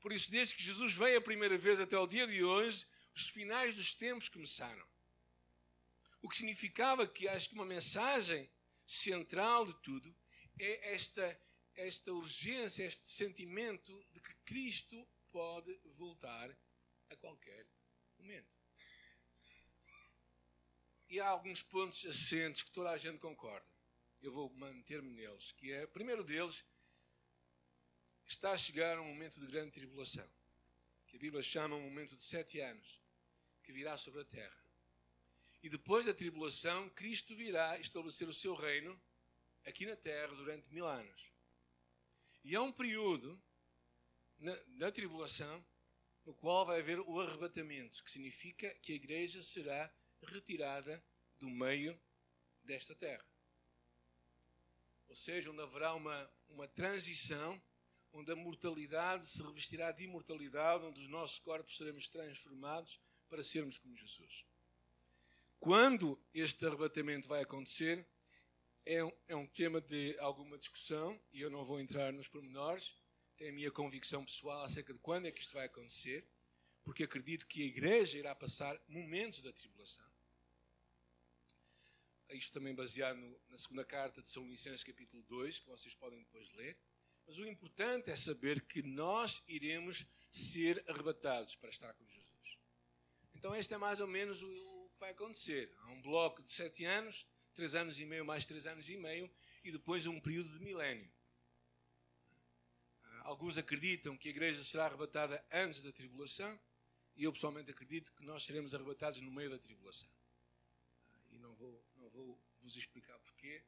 Por 0.00 0.12
isso, 0.12 0.30
desde 0.30 0.54
que 0.54 0.62
Jesus 0.62 0.94
veio 0.94 1.18
a 1.18 1.22
primeira 1.22 1.56
vez 1.58 1.80
até 1.80 1.98
o 1.98 2.06
dia 2.06 2.26
de 2.26 2.44
hoje, 2.44 2.86
os 3.14 3.28
finais 3.28 3.74
dos 3.74 3.94
tempos 3.94 4.28
começaram. 4.28 4.86
O 6.22 6.28
que 6.28 6.36
significava 6.36 7.06
que 7.06 7.28
acho 7.28 7.48
que 7.48 7.54
uma 7.54 7.64
mensagem 7.64 8.50
central 8.86 9.66
de 9.66 9.74
tudo 9.82 10.14
é 10.58 10.94
esta, 10.94 11.40
esta 11.74 12.12
urgência, 12.12 12.84
este 12.84 13.08
sentimento 13.08 14.04
de 14.12 14.20
que 14.20 14.34
Cristo 14.44 15.06
pode 15.30 15.78
voltar 15.96 16.50
a 17.10 17.16
qualquer 17.16 17.66
momento. 18.18 18.54
E 21.08 21.20
há 21.20 21.28
alguns 21.28 21.62
pontos 21.62 22.04
assentes 22.06 22.62
que 22.62 22.72
toda 22.72 22.90
a 22.90 22.96
gente 22.96 23.18
concorda. 23.18 23.66
Eu 24.20 24.32
vou 24.32 24.50
manter-me 24.54 25.10
neles, 25.10 25.52
que 25.52 25.72
é, 25.72 25.86
primeiro 25.86 26.24
deles, 26.24 26.64
está 28.26 28.52
a 28.52 28.58
chegar 28.58 28.98
um 28.98 29.04
momento 29.04 29.40
de 29.40 29.46
grande 29.46 29.72
tribulação, 29.72 30.28
que 31.06 31.16
a 31.16 31.20
Bíblia 31.20 31.42
chama 31.42 31.76
um 31.76 31.82
momento 31.82 32.16
de 32.16 32.22
sete 32.22 32.60
anos, 32.60 33.00
que 33.62 33.72
virá 33.72 33.96
sobre 33.96 34.22
a 34.22 34.24
terra. 34.24 34.66
E 35.62 35.68
depois 35.68 36.06
da 36.06 36.14
tribulação, 36.14 36.88
Cristo 36.90 37.34
virá 37.34 37.78
estabelecer 37.78 38.28
o 38.28 38.32
seu 38.32 38.54
reino 38.54 39.00
aqui 39.64 39.86
na 39.86 39.96
terra 39.96 40.34
durante 40.34 40.72
mil 40.72 40.86
anos. 40.86 41.32
E 42.44 42.54
há 42.54 42.62
um 42.62 42.72
período 42.72 43.40
na, 44.38 44.56
na 44.66 44.92
tribulação 44.92 45.64
no 46.24 46.34
qual 46.34 46.66
vai 46.66 46.80
haver 46.80 47.00
o 47.00 47.20
arrebatamento, 47.20 48.02
que 48.02 48.10
significa 48.10 48.72
que 48.76 48.92
a 48.92 48.96
igreja 48.96 49.40
será 49.42 49.92
retirada 50.22 51.02
do 51.38 51.48
meio 51.48 51.98
desta 52.64 52.94
terra. 52.94 53.24
Ou 55.08 55.14
seja, 55.14 55.50
onde 55.50 55.62
haverá 55.62 55.94
uma, 55.94 56.30
uma 56.48 56.66
transição, 56.66 57.60
onde 58.16 58.32
a 58.32 58.36
mortalidade 58.36 59.26
se 59.26 59.42
revestirá 59.42 59.92
de 59.92 60.04
imortalidade, 60.04 60.84
onde 60.84 61.00
os 61.00 61.08
nossos 61.08 61.38
corpos 61.38 61.76
seremos 61.76 62.08
transformados 62.08 62.98
para 63.28 63.42
sermos 63.42 63.76
como 63.76 63.94
Jesus. 63.94 64.46
Quando 65.60 66.18
este 66.32 66.64
arrebatamento 66.64 67.28
vai 67.28 67.42
acontecer, 67.42 68.06
é 68.86 69.04
um, 69.04 69.12
é 69.28 69.36
um 69.36 69.46
tema 69.46 69.80
de 69.82 70.16
alguma 70.18 70.56
discussão 70.56 71.20
e 71.30 71.42
eu 71.42 71.50
não 71.50 71.64
vou 71.64 71.78
entrar 71.78 72.10
nos 72.12 72.26
pormenores. 72.26 72.96
Tenho 73.36 73.50
a 73.50 73.54
minha 73.54 73.70
convicção 73.70 74.24
pessoal 74.24 74.62
acerca 74.62 74.94
de 74.94 74.98
quando 75.00 75.26
é 75.26 75.30
que 75.30 75.42
isto 75.42 75.52
vai 75.52 75.66
acontecer, 75.66 76.26
porque 76.82 77.04
acredito 77.04 77.46
que 77.46 77.62
a 77.62 77.66
igreja 77.66 78.18
irá 78.18 78.34
passar 78.34 78.80
momentos 78.88 79.42
da 79.42 79.52
tribulação. 79.52 80.06
Isto 82.30 82.54
também 82.54 82.74
baseado 82.74 83.18
no, 83.18 83.40
na 83.50 83.58
segunda 83.58 83.84
carta 83.84 84.22
de 84.22 84.28
São 84.28 84.48
Licenses, 84.48 84.82
capítulo 84.82 85.22
2, 85.24 85.60
que 85.60 85.68
vocês 85.68 85.94
podem 85.94 86.18
depois 86.20 86.50
ler. 86.54 86.78
Mas 87.26 87.38
o 87.38 87.46
importante 87.46 88.10
é 88.10 88.16
saber 88.16 88.60
que 88.62 88.82
nós 88.82 89.42
iremos 89.48 90.06
ser 90.30 90.84
arrebatados 90.88 91.56
para 91.56 91.70
estar 91.70 91.92
com 91.94 92.06
Jesus. 92.06 92.58
Então, 93.34 93.54
este 93.54 93.74
é 93.74 93.78
mais 93.78 94.00
ou 94.00 94.06
menos 94.06 94.42
o, 94.42 94.90
que 94.96 95.00
vai 95.00 95.10
acontecer. 95.10 95.72
Há 95.80 95.90
um 95.90 96.00
bloco 96.00 96.42
de 96.42 96.50
sete 96.50 96.84
anos, 96.84 97.26
três 97.52 97.74
anos 97.74 97.98
e 98.00 98.06
meio 98.06 98.24
mais 98.24 98.46
três 98.46 98.66
anos 98.66 98.88
e 98.88 98.96
meio, 98.96 99.30
e 99.64 99.70
depois 99.70 100.06
um 100.06 100.20
período 100.20 100.50
de 100.50 100.60
milénio. 100.60 101.10
Alguns 103.22 103.58
acreditam 103.58 104.16
que 104.16 104.28
a 104.28 104.30
igreja 104.30 104.62
será 104.62 104.86
arrebatada 104.86 105.44
antes 105.52 105.82
da 105.82 105.92
tribulação, 105.92 106.58
e 107.16 107.24
eu 107.24 107.32
pessoalmente 107.32 107.70
acredito 107.70 108.12
que 108.12 108.24
nós 108.24 108.44
seremos 108.44 108.74
arrebatados 108.74 109.20
no 109.20 109.32
meio 109.32 109.50
da 109.50 109.58
tribulação. 109.58 110.08
E 111.30 111.38
não 111.38 111.54
vou, 111.54 111.84
não 111.96 112.08
vou 112.08 112.40
vos 112.60 112.76
explicar 112.76 113.18
porquê, 113.18 113.64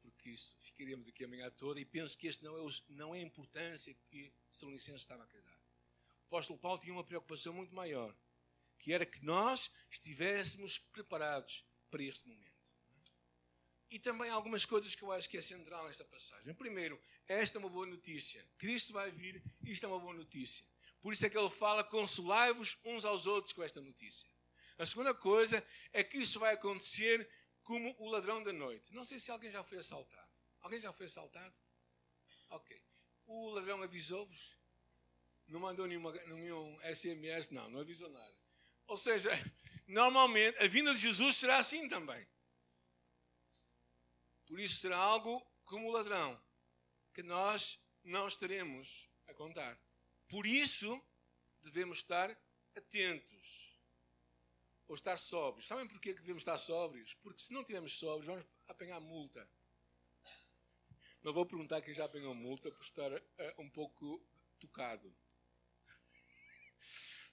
porque 0.00 0.30
isso 0.30 0.56
ficaríamos 0.58 1.08
aqui 1.08 1.24
a 1.24 1.28
manhã 1.28 1.50
toda, 1.50 1.80
e 1.80 1.84
penso 1.84 2.16
que 2.16 2.26
este 2.26 2.42
não 2.42 2.56
é, 2.56 2.60
o, 2.60 2.70
não 2.88 3.14
é 3.14 3.18
a 3.18 3.22
importância 3.22 3.94
que 4.08 4.32
São 4.48 4.70
Licenço 4.70 4.98
estava 4.98 5.24
a 5.24 5.26
querer 5.26 5.42
dar. 5.42 5.58
O 6.22 6.26
apóstolo 6.26 6.58
Paulo 6.58 6.78
tinha 6.78 6.92
uma 6.92 7.04
preocupação 7.04 7.52
muito 7.52 7.74
maior 7.74 8.14
que 8.78 8.92
era 8.92 9.06
que 9.06 9.24
nós 9.24 9.70
estivéssemos 9.90 10.76
preparados 10.78 11.64
para 11.90 12.02
este 12.02 12.28
momento. 12.28 12.52
E 13.90 13.98
também 13.98 14.28
algumas 14.28 14.64
coisas 14.66 14.94
que 14.94 15.02
eu 15.02 15.12
acho 15.12 15.30
que 15.30 15.38
é 15.38 15.42
central 15.42 15.86
nesta 15.86 16.04
passagem. 16.04 16.52
Primeiro, 16.52 17.00
esta 17.26 17.56
é 17.56 17.60
uma 17.60 17.70
boa 17.70 17.86
notícia. 17.86 18.44
Cristo 18.58 18.92
vai 18.92 19.10
vir, 19.10 19.42
isto 19.62 19.86
é 19.86 19.88
uma 19.88 19.98
boa 19.98 20.12
notícia. 20.12 20.66
Por 21.00 21.12
isso 21.12 21.24
é 21.24 21.30
que 21.30 21.38
ele 21.38 21.48
fala: 21.48 21.84
consolai-vos 21.84 22.76
uns 22.84 23.04
aos 23.04 23.26
outros 23.26 23.52
com 23.52 23.62
esta 23.62 23.80
notícia. 23.80 24.28
A 24.76 24.84
segunda 24.84 25.14
coisa 25.14 25.64
é 25.92 26.02
que 26.02 26.18
isso 26.18 26.40
vai 26.40 26.54
acontecer 26.54 27.26
como 27.64 27.94
o 27.98 28.08
ladrão 28.08 28.42
da 28.42 28.52
noite. 28.52 28.94
Não 28.94 29.04
sei 29.04 29.18
se 29.18 29.30
alguém 29.30 29.50
já 29.50 29.64
foi 29.64 29.78
assaltado. 29.78 30.30
Alguém 30.60 30.80
já 30.80 30.92
foi 30.92 31.06
assaltado? 31.06 31.56
Ok. 32.50 32.80
O 33.26 33.50
ladrão 33.50 33.82
avisou-vos? 33.82 34.58
Não 35.48 35.60
mandou 35.60 35.86
nenhuma, 35.86 36.12
nenhum 36.12 36.78
SMS? 36.94 37.50
Não, 37.50 37.68
não 37.70 37.80
avisou 37.80 38.08
nada. 38.10 38.34
Ou 38.86 38.96
seja, 38.96 39.30
normalmente 39.88 40.56
a 40.62 40.68
vinda 40.68 40.94
de 40.94 41.00
Jesus 41.00 41.36
será 41.36 41.58
assim 41.58 41.88
também. 41.88 42.26
Por 44.46 44.60
isso 44.60 44.76
será 44.76 44.98
algo 44.98 45.40
como 45.64 45.88
o 45.88 45.92
ladrão, 45.92 46.40
que 47.14 47.22
nós 47.22 47.82
não 48.02 48.28
estaremos 48.28 49.08
a 49.26 49.32
contar. 49.32 49.78
Por 50.28 50.46
isso 50.46 51.02
devemos 51.62 51.98
estar 51.98 52.30
atentos 52.76 53.63
ou 54.94 54.96
estar 54.96 55.16
sóbrios. 55.18 55.66
Sabem 55.66 55.88
porquê 55.88 56.14
que 56.14 56.20
devemos 56.20 56.42
estar 56.42 56.56
sóbrios? 56.56 57.14
Porque 57.14 57.42
se 57.42 57.52
não 57.52 57.60
estivermos 57.60 57.92
sóbrios, 57.94 58.26
vamos 58.26 58.46
apanhar 58.68 59.00
multa. 59.00 59.46
Não 61.22 61.32
vou 61.32 61.44
perguntar 61.44 61.82
quem 61.82 61.92
já 61.92 62.04
apanhou 62.04 62.34
multa 62.34 62.70
por 62.70 62.82
estar 62.82 63.12
uh, 63.12 63.22
um 63.58 63.68
pouco 63.68 64.24
tocado. 64.60 65.12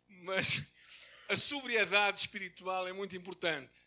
Mas 0.08 0.74
a 1.30 1.38
sobriedade 1.38 2.20
espiritual 2.20 2.88
é 2.88 2.94
muito 2.94 3.16
importante. 3.16 3.80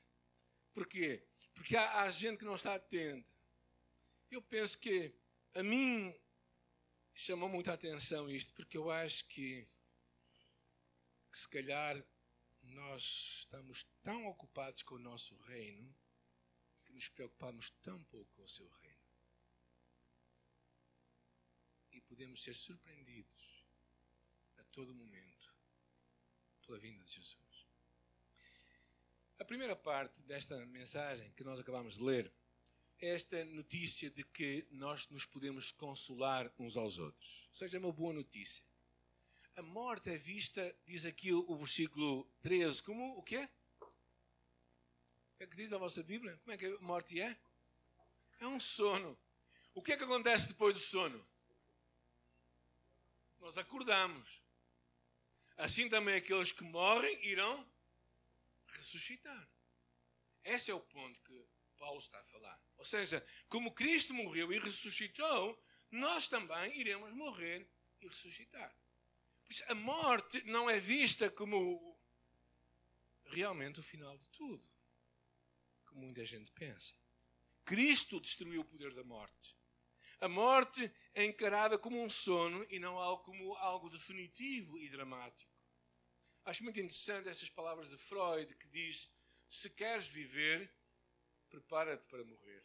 Porquê? 0.73 1.26
Porque 1.54 1.76
há, 1.76 2.02
há 2.02 2.11
gente 2.11 2.38
que 2.38 2.45
não 2.45 2.54
está 2.54 2.75
atenta. 2.75 3.28
Eu 4.31 4.40
penso 4.40 4.78
que 4.78 5.12
a 5.54 5.62
mim 5.62 6.14
chamou 7.12 7.49
muita 7.49 7.73
atenção 7.73 8.31
isto, 8.31 8.52
porque 8.52 8.76
eu 8.76 8.90
acho 8.90 9.26
que, 9.26 9.66
que 11.31 11.38
se 11.38 11.49
calhar 11.49 12.04
nós 12.75 13.38
estamos 13.38 13.85
tão 14.02 14.26
ocupados 14.26 14.83
com 14.83 14.97
o 14.97 14.99
nosso 14.99 15.37
reino 15.38 15.95
que 16.85 16.93
nos 16.93 17.09
preocupamos 17.09 17.71
tão 17.71 18.02
pouco 18.04 18.31
com 18.35 18.43
o 18.43 18.49
seu 18.49 18.69
reino. 18.69 19.04
E 21.93 22.00
podemos 22.00 22.43
ser 22.43 22.54
surpreendidos 22.54 23.64
a 24.57 24.64
todo 24.64 24.95
momento 24.95 25.54
pela 26.66 26.78
vinda 26.78 27.02
de 27.02 27.11
Jesus. 27.11 27.66
A 29.38 29.45
primeira 29.45 29.76
parte 29.76 30.23
desta 30.23 30.64
mensagem 30.66 31.33
que 31.33 31.45
nós 31.45 31.61
acabamos 31.61 31.95
de 31.95 32.02
ler 32.02 32.33
é 33.00 33.09
esta 33.09 33.45
notícia 33.45 34.11
de 34.11 34.25
que 34.25 34.66
nós 34.71 35.09
nos 35.09 35.26
podemos 35.26 35.71
consolar 35.71 36.52
uns 36.59 36.76
aos 36.76 36.99
outros. 36.99 37.47
Ou 37.49 37.54
seja, 37.54 37.76
é 37.76 37.81
uma 37.81 37.93
boa 37.93 38.12
notícia. 38.12 38.64
A 39.56 39.62
morte 39.62 40.11
é 40.11 40.18
vista, 40.18 40.76
diz 40.84 41.04
aqui 41.04 41.32
o, 41.32 41.56
versículo 41.56 42.28
13, 42.42 42.82
como 42.82 43.16
o 43.16 43.23
quê? 43.23 43.49
O 43.80 45.37
que 45.37 45.44
é 45.44 45.46
que 45.46 45.56
diz 45.56 45.73
a 45.73 45.78
vossa 45.78 46.02
Bíblia? 46.02 46.37
Como 46.38 46.52
é 46.52 46.56
que 46.56 46.66
a 46.66 46.80
morte 46.80 47.20
é? 47.20 47.38
É 48.40 48.46
um 48.49 48.58
sono. 48.58 49.16
O 49.73 49.80
que 49.80 49.92
é 49.92 49.96
que 49.96 50.02
acontece 50.02 50.49
depois 50.49 50.76
do 50.76 50.82
sono? 50.82 51.25
Nós 53.38 53.56
acordamos. 53.56 54.42
Assim 55.56 55.88
também 55.88 56.16
aqueles 56.16 56.50
que 56.50 56.64
morrem 56.64 57.25
irão 57.25 57.64
ressuscitar. 58.66 59.49
Esse 60.42 60.73
é 60.73 60.75
o 60.75 60.80
ponto 60.80 61.20
que 61.23 61.46
Paulo 61.78 62.00
está 62.00 62.18
a 62.18 62.25
falar. 62.25 62.61
Ou 62.76 62.84
seja, 62.84 63.25
como 63.49 63.73
Cristo 63.73 64.12
morreu 64.14 64.52
e 64.52 64.58
ressuscitou, 64.58 65.62
nós 65.92 66.28
também 66.28 66.76
iremos 66.76 67.12
morrer 67.12 67.68
e 68.00 68.08
ressuscitar. 68.08 68.75
A 69.68 69.74
morte 69.74 70.42
não 70.44 70.68
é 70.68 70.80
vista 70.80 71.30
como 71.30 71.98
realmente 73.26 73.80
o 73.80 73.82
final 73.82 74.16
de 74.16 74.28
tudo, 74.30 74.66
como 75.86 76.02
muita 76.02 76.24
gente 76.24 76.50
pensa. 76.52 76.92
Cristo 77.64 78.20
destruiu 78.20 78.60
o 78.60 78.64
poder 78.64 78.92
da 78.94 79.04
morte. 79.04 79.56
A 80.20 80.28
morte 80.28 80.90
é 81.14 81.24
encarada 81.24 81.78
como 81.78 82.02
um 82.02 82.08
sono 82.08 82.64
e 82.70 82.78
não 82.78 82.94
como 83.18 83.54
algo 83.56 83.90
definitivo 83.90 84.78
e 84.78 84.88
dramático. 84.88 85.52
Acho 86.44 86.62
muito 86.62 86.78
interessante 86.78 87.28
essas 87.28 87.48
palavras 87.48 87.90
de 87.90 87.96
Freud 87.96 88.54
que 88.54 88.68
diz: 88.68 89.12
se 89.48 89.70
queres 89.70 90.08
viver, 90.08 90.70
prepara-te 91.48 92.06
para 92.06 92.24
morrer. 92.24 92.62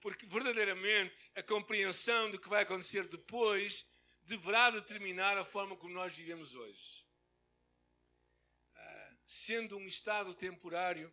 Porque 0.00 0.26
verdadeiramente 0.26 1.30
a 1.34 1.42
compreensão 1.42 2.30
do 2.30 2.40
que 2.40 2.48
vai 2.48 2.62
acontecer 2.62 3.06
depois 3.06 3.90
deverá 4.22 4.70
determinar 4.70 5.36
a 5.36 5.44
forma 5.44 5.76
como 5.76 5.92
nós 5.92 6.14
vivemos 6.14 6.54
hoje. 6.54 7.06
Ah, 8.74 9.16
sendo 9.26 9.76
um 9.76 9.86
estado 9.86 10.32
temporário, 10.34 11.12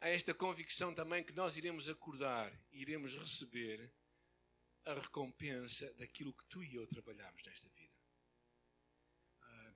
há 0.00 0.08
esta 0.08 0.32
convicção 0.32 0.94
também 0.94 1.22
que 1.22 1.32
nós 1.32 1.56
iremos 1.56 1.88
acordar, 1.88 2.52
iremos 2.70 3.14
receber 3.14 3.92
a 4.84 4.94
recompensa 4.94 5.92
daquilo 5.94 6.32
que 6.32 6.46
tu 6.46 6.62
e 6.62 6.74
eu 6.74 6.86
trabalhamos 6.86 7.42
nesta 7.44 7.68
vida. 7.70 7.92
Ah, 9.42 9.74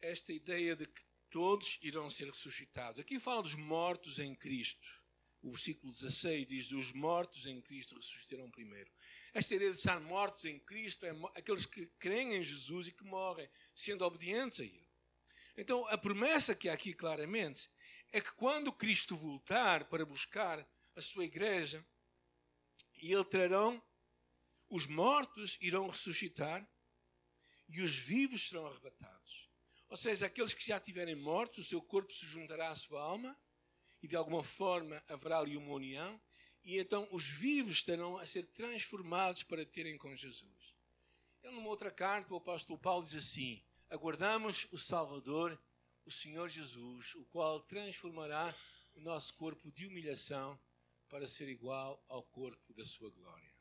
esta 0.00 0.32
ideia 0.32 0.74
de 0.74 0.86
que 0.86 1.02
todos 1.30 1.78
irão 1.82 2.10
ser 2.10 2.28
ressuscitados. 2.28 3.00
Aqui 3.00 3.18
fala 3.18 3.42
dos 3.42 3.54
mortos 3.54 4.18
em 4.18 4.34
Cristo. 4.34 5.01
O 5.42 5.50
versículo 5.50 5.92
16 5.92 6.46
diz: 6.46 6.70
Os 6.70 6.92
mortos 6.92 7.46
em 7.46 7.60
Cristo 7.60 7.96
ressuscitarão 7.96 8.48
primeiro. 8.48 8.90
Esta 9.34 9.54
ideia 9.56 9.72
de 9.72 9.78
estar 9.78 10.00
mortos 10.00 10.44
em 10.44 10.58
Cristo 10.60 11.04
é 11.04 11.10
aqueles 11.34 11.66
que 11.66 11.86
creem 11.98 12.34
em 12.34 12.44
Jesus 12.44 12.86
e 12.86 12.92
que 12.92 13.04
morrem, 13.04 13.50
sendo 13.74 14.04
obedientes 14.04 14.60
a 14.60 14.64
Ele. 14.64 14.88
Então, 15.56 15.86
a 15.88 15.98
promessa 15.98 16.54
que 16.54 16.68
há 16.68 16.72
aqui 16.72 16.94
claramente 16.94 17.68
é 18.12 18.20
que 18.20 18.32
quando 18.32 18.72
Cristo 18.72 19.16
voltar 19.16 19.84
para 19.86 20.06
buscar 20.06 20.66
a 20.94 21.02
sua 21.02 21.24
igreja, 21.24 21.84
e 22.96 23.12
Ele 23.12 23.24
trarão, 23.24 23.82
os 24.68 24.86
mortos 24.86 25.58
irão 25.60 25.88
ressuscitar 25.88 26.66
e 27.68 27.80
os 27.80 27.96
vivos 27.96 28.48
serão 28.48 28.66
arrebatados. 28.66 29.50
Ou 29.88 29.96
seja, 29.96 30.26
aqueles 30.26 30.54
que 30.54 30.66
já 30.66 30.78
tiverem 30.78 31.16
mortos, 31.16 31.66
o 31.66 31.68
seu 31.68 31.82
corpo 31.82 32.12
se 32.12 32.24
juntará 32.26 32.70
à 32.70 32.74
sua 32.74 33.02
alma 33.02 33.36
e 34.02 34.08
de 34.08 34.16
alguma 34.16 34.42
forma 34.42 35.02
haverá 35.08 35.38
ali 35.38 35.56
uma 35.56 35.72
união 35.72 36.20
e 36.64 36.78
então 36.78 37.08
os 37.10 37.28
vivos 37.28 37.76
estarão 37.76 38.18
a 38.18 38.26
ser 38.26 38.46
transformados 38.46 39.42
para 39.42 39.64
terem 39.64 39.98
com 39.98 40.14
Jesus. 40.16 40.74
Ele, 41.42 41.56
numa 41.56 41.68
outra 41.68 41.90
carta, 41.90 42.32
o 42.32 42.36
apóstolo 42.36 42.78
Paulo 42.78 43.04
diz 43.04 43.14
assim: 43.14 43.62
Aguardamos 43.90 44.68
o 44.72 44.78
Salvador, 44.78 45.60
o 46.04 46.10
Senhor 46.10 46.48
Jesus, 46.48 47.14
o 47.16 47.24
qual 47.26 47.60
transformará 47.60 48.54
o 48.94 49.00
nosso 49.00 49.34
corpo 49.34 49.72
de 49.72 49.86
humilhação 49.86 50.58
para 51.08 51.26
ser 51.26 51.48
igual 51.48 52.02
ao 52.08 52.22
corpo 52.22 52.72
da 52.72 52.84
sua 52.84 53.10
glória. 53.10 53.52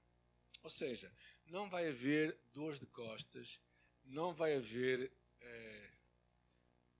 Ou 0.64 0.70
seja, 0.70 1.12
não 1.46 1.70
vai 1.70 1.88
haver 1.90 2.38
dores 2.54 2.80
de 2.80 2.86
costas, 2.86 3.60
não 4.04 4.34
vai 4.34 4.56
haver 4.56 5.12
é, 5.42 5.92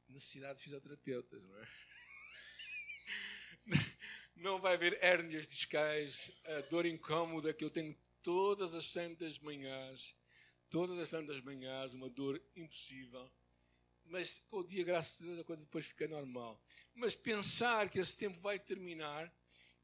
necessidade 0.10 0.58
de 0.58 0.64
fisioterapeutas, 0.64 1.42
não 1.44 1.58
é? 1.60 1.68
não 4.36 4.60
vai 4.60 4.74
haver 4.74 4.98
hérnias 5.02 5.48
discais, 5.48 6.32
a 6.46 6.62
dor 6.62 6.86
incómoda 6.86 7.54
que 7.54 7.64
eu 7.64 7.70
tenho 7.70 7.96
todas 8.24 8.74
as 8.76 8.86
santas 8.86 9.40
manhãs, 9.40 10.16
todas 10.70 10.98
as 11.00 11.10
santas 11.10 11.42
manhãs, 11.42 11.94
uma 11.94 12.10
dor 12.10 12.42
impossível. 12.56 13.30
Mas 14.06 14.44
com 14.50 14.58
o 14.58 14.64
dia, 14.64 14.84
graças 14.84 15.22
a 15.22 15.26
Deus, 15.26 15.40
a 15.40 15.44
coisa 15.44 15.62
depois 15.62 15.86
fica 15.86 16.08
normal. 16.08 16.62
Mas 16.94 17.16
pensar 17.16 17.90
que 17.90 18.00
esse 18.00 18.16
tempo 18.18 18.40
vai 18.42 18.60
terminar 18.60 19.32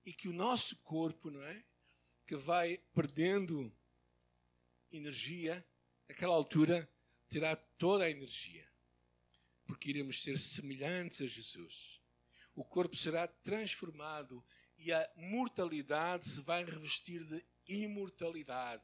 e 0.06 0.12
que 0.12 0.28
o 0.28 0.34
nosso 0.34 0.78
corpo, 0.78 1.30
não 1.30 1.42
é? 1.44 1.64
Que 2.26 2.36
vai 2.36 2.78
perdendo 2.94 3.72
energia, 4.92 5.66
naquela 6.08 6.34
altura 6.36 6.90
terá 7.30 7.56
toda 7.56 8.06
a 8.06 8.10
energia. 8.10 8.68
Porque 9.66 9.90
iremos 9.90 10.22
ser 10.22 10.38
semelhantes 10.40 11.22
a 11.22 11.28
Jesus 11.28 12.02
o 12.58 12.66
corpo 12.66 12.96
será 12.96 13.28
transformado 13.28 14.44
e 14.80 14.92
a 14.92 15.10
mortalidade 15.16 16.28
se 16.28 16.42
vai 16.42 16.66
revestir 16.66 17.24
de 17.24 17.46
imortalidade. 17.68 18.84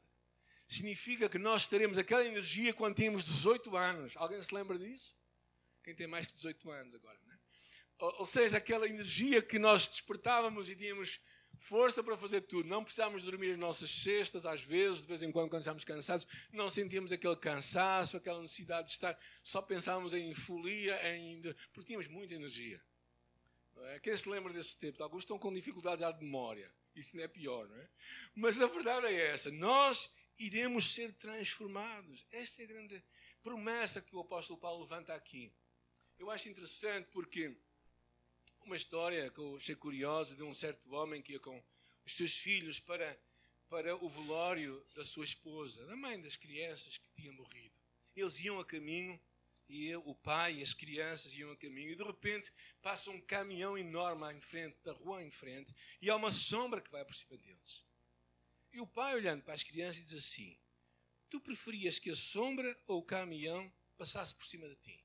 Significa 0.68 1.28
que 1.28 1.38
nós 1.38 1.66
teremos 1.66 1.98
aquela 1.98 2.24
energia 2.24 2.72
quando 2.72 2.94
tínhamos 2.94 3.24
18 3.24 3.76
anos. 3.76 4.12
Alguém 4.16 4.40
se 4.40 4.54
lembra 4.54 4.78
disso? 4.78 5.16
Quem 5.82 5.92
tem 5.92 6.06
mais 6.06 6.24
que 6.24 6.34
18 6.34 6.70
anos 6.70 6.94
agora, 6.94 7.18
né? 7.26 7.36
ou, 7.98 8.14
ou 8.20 8.26
seja, 8.26 8.58
aquela 8.58 8.88
energia 8.88 9.42
que 9.42 9.58
nós 9.58 9.88
despertávamos 9.88 10.70
e 10.70 10.76
tínhamos 10.76 11.20
força 11.58 12.00
para 12.02 12.16
fazer 12.16 12.42
tudo. 12.42 12.68
Não 12.68 12.84
precisávamos 12.84 13.24
dormir 13.24 13.50
as 13.50 13.58
nossas 13.58 13.90
cestas, 13.90 14.46
às 14.46 14.62
vezes, 14.62 15.02
de 15.02 15.08
vez 15.08 15.20
em 15.20 15.32
quando, 15.32 15.50
quando 15.50 15.62
estávamos 15.62 15.84
cansados, 15.84 16.28
não 16.52 16.70
sentíamos 16.70 17.10
aquele 17.10 17.36
cansaço, 17.36 18.16
aquela 18.16 18.40
necessidade 18.40 18.86
de 18.86 18.92
estar, 18.92 19.18
só 19.42 19.60
pensávamos 19.60 20.12
em 20.12 20.32
folia, 20.32 20.96
em, 21.12 21.42
porque 21.72 21.88
tínhamos 21.88 22.06
muita 22.06 22.34
energia. 22.34 22.80
É? 23.82 24.00
Quem 24.00 24.16
se 24.16 24.28
lembra 24.28 24.52
desse 24.52 24.78
tempo? 24.78 25.02
Alguns 25.02 25.22
estão 25.22 25.38
com 25.38 25.52
dificuldades 25.52 26.02
à 26.02 26.12
memória. 26.12 26.72
Isso 26.94 27.16
não 27.16 27.24
é 27.24 27.28
pior, 27.28 27.68
não 27.68 27.76
é? 27.76 27.88
Mas 28.34 28.60
a 28.60 28.66
verdade 28.66 29.06
é 29.06 29.32
essa. 29.32 29.50
Nós 29.50 30.14
iremos 30.38 30.92
ser 30.94 31.12
transformados. 31.12 32.24
Esta 32.30 32.62
é 32.62 32.64
a 32.64 32.68
grande 32.68 33.04
promessa 33.42 34.00
que 34.00 34.14
o 34.14 34.20
apóstolo 34.20 34.58
Paulo 34.58 34.82
levanta 34.82 35.14
aqui. 35.14 35.52
Eu 36.18 36.30
acho 36.30 36.48
interessante 36.48 37.08
porque 37.10 37.56
uma 38.62 38.76
história 38.76 39.30
que 39.30 39.38
eu 39.38 39.56
achei 39.56 39.74
curiosa 39.74 40.34
de 40.34 40.42
um 40.42 40.54
certo 40.54 40.92
homem 40.94 41.20
que 41.20 41.32
ia 41.32 41.40
com 41.40 41.62
os 42.04 42.16
seus 42.16 42.36
filhos 42.36 42.80
para, 42.80 43.18
para 43.68 43.96
o 43.96 44.08
velório 44.08 44.84
da 44.94 45.04
sua 45.04 45.24
esposa, 45.24 45.84
da 45.86 45.96
mãe 45.96 46.20
das 46.20 46.36
crianças 46.36 46.96
que 46.96 47.10
tinha 47.10 47.32
morrido. 47.32 47.78
Eles 48.16 48.38
iam 48.40 48.58
a 48.60 48.64
caminho 48.64 49.20
e 49.68 49.86
ele, 49.86 50.02
o 50.04 50.14
pai 50.14 50.54
e 50.54 50.62
as 50.62 50.74
crianças 50.74 51.34
iam 51.34 51.50
a 51.50 51.56
caminho 51.56 51.90
e 51.90 51.96
de 51.96 52.02
repente 52.02 52.52
passa 52.82 53.10
um 53.10 53.20
caminhão 53.20 53.78
enorme 53.78 54.32
em 54.32 54.40
frente, 54.40 54.76
da 54.82 54.92
rua 54.92 55.22
em 55.22 55.30
frente, 55.30 55.74
e 56.00 56.10
há 56.10 56.16
uma 56.16 56.30
sombra 56.30 56.80
que 56.80 56.90
vai 56.90 57.04
por 57.04 57.14
cima 57.14 57.36
deles. 57.38 57.84
E 58.72 58.80
o 58.80 58.86
pai, 58.86 59.14
olhando 59.14 59.42
para 59.42 59.54
as 59.54 59.62
crianças, 59.62 60.04
diz 60.04 60.18
assim: 60.18 60.58
Tu 61.30 61.40
preferias 61.40 61.98
que 61.98 62.10
a 62.10 62.16
sombra 62.16 62.78
ou 62.86 62.98
o 62.98 63.04
caminhão 63.04 63.72
passasse 63.96 64.34
por 64.34 64.44
cima 64.44 64.68
de 64.68 64.76
ti? 64.76 65.04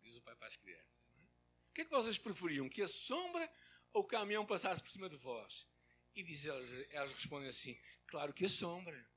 Diz 0.00 0.16
o 0.16 0.22
pai 0.22 0.36
para 0.36 0.46
as 0.46 0.56
crianças. 0.56 0.96
É? 1.16 1.22
O 1.70 1.72
que 1.74 1.80
é 1.80 1.84
que 1.84 1.90
vocês 1.90 2.18
preferiam? 2.18 2.68
Que 2.68 2.82
a 2.82 2.88
sombra 2.88 3.50
ou 3.92 4.02
o 4.02 4.06
caminhão 4.06 4.46
passasse 4.46 4.82
por 4.82 4.90
cima 4.90 5.08
de 5.08 5.16
vós? 5.16 5.66
E 6.14 6.22
diz 6.22 6.46
elas, 6.46 6.70
elas 6.90 7.12
respondem 7.12 7.48
assim: 7.48 7.78
Claro 8.06 8.32
que 8.32 8.44
a 8.44 8.48
sombra. 8.48 9.13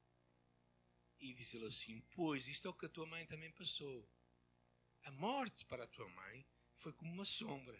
E 1.20 1.34
diz 1.34 1.54
ele 1.54 1.66
assim: 1.66 2.02
Pois 2.16 2.48
isto 2.48 2.68
é 2.68 2.72
o 2.72 2.74
que 2.74 2.86
a 2.86 2.90
tua 2.90 3.06
mãe 3.06 3.26
também 3.26 3.52
passou. 3.52 4.08
A 5.04 5.12
morte 5.12 5.66
para 5.66 5.84
a 5.84 5.88
tua 5.88 6.08
mãe 6.10 6.46
foi 6.76 6.94
como 6.94 7.12
uma 7.12 7.26
sombra. 7.26 7.80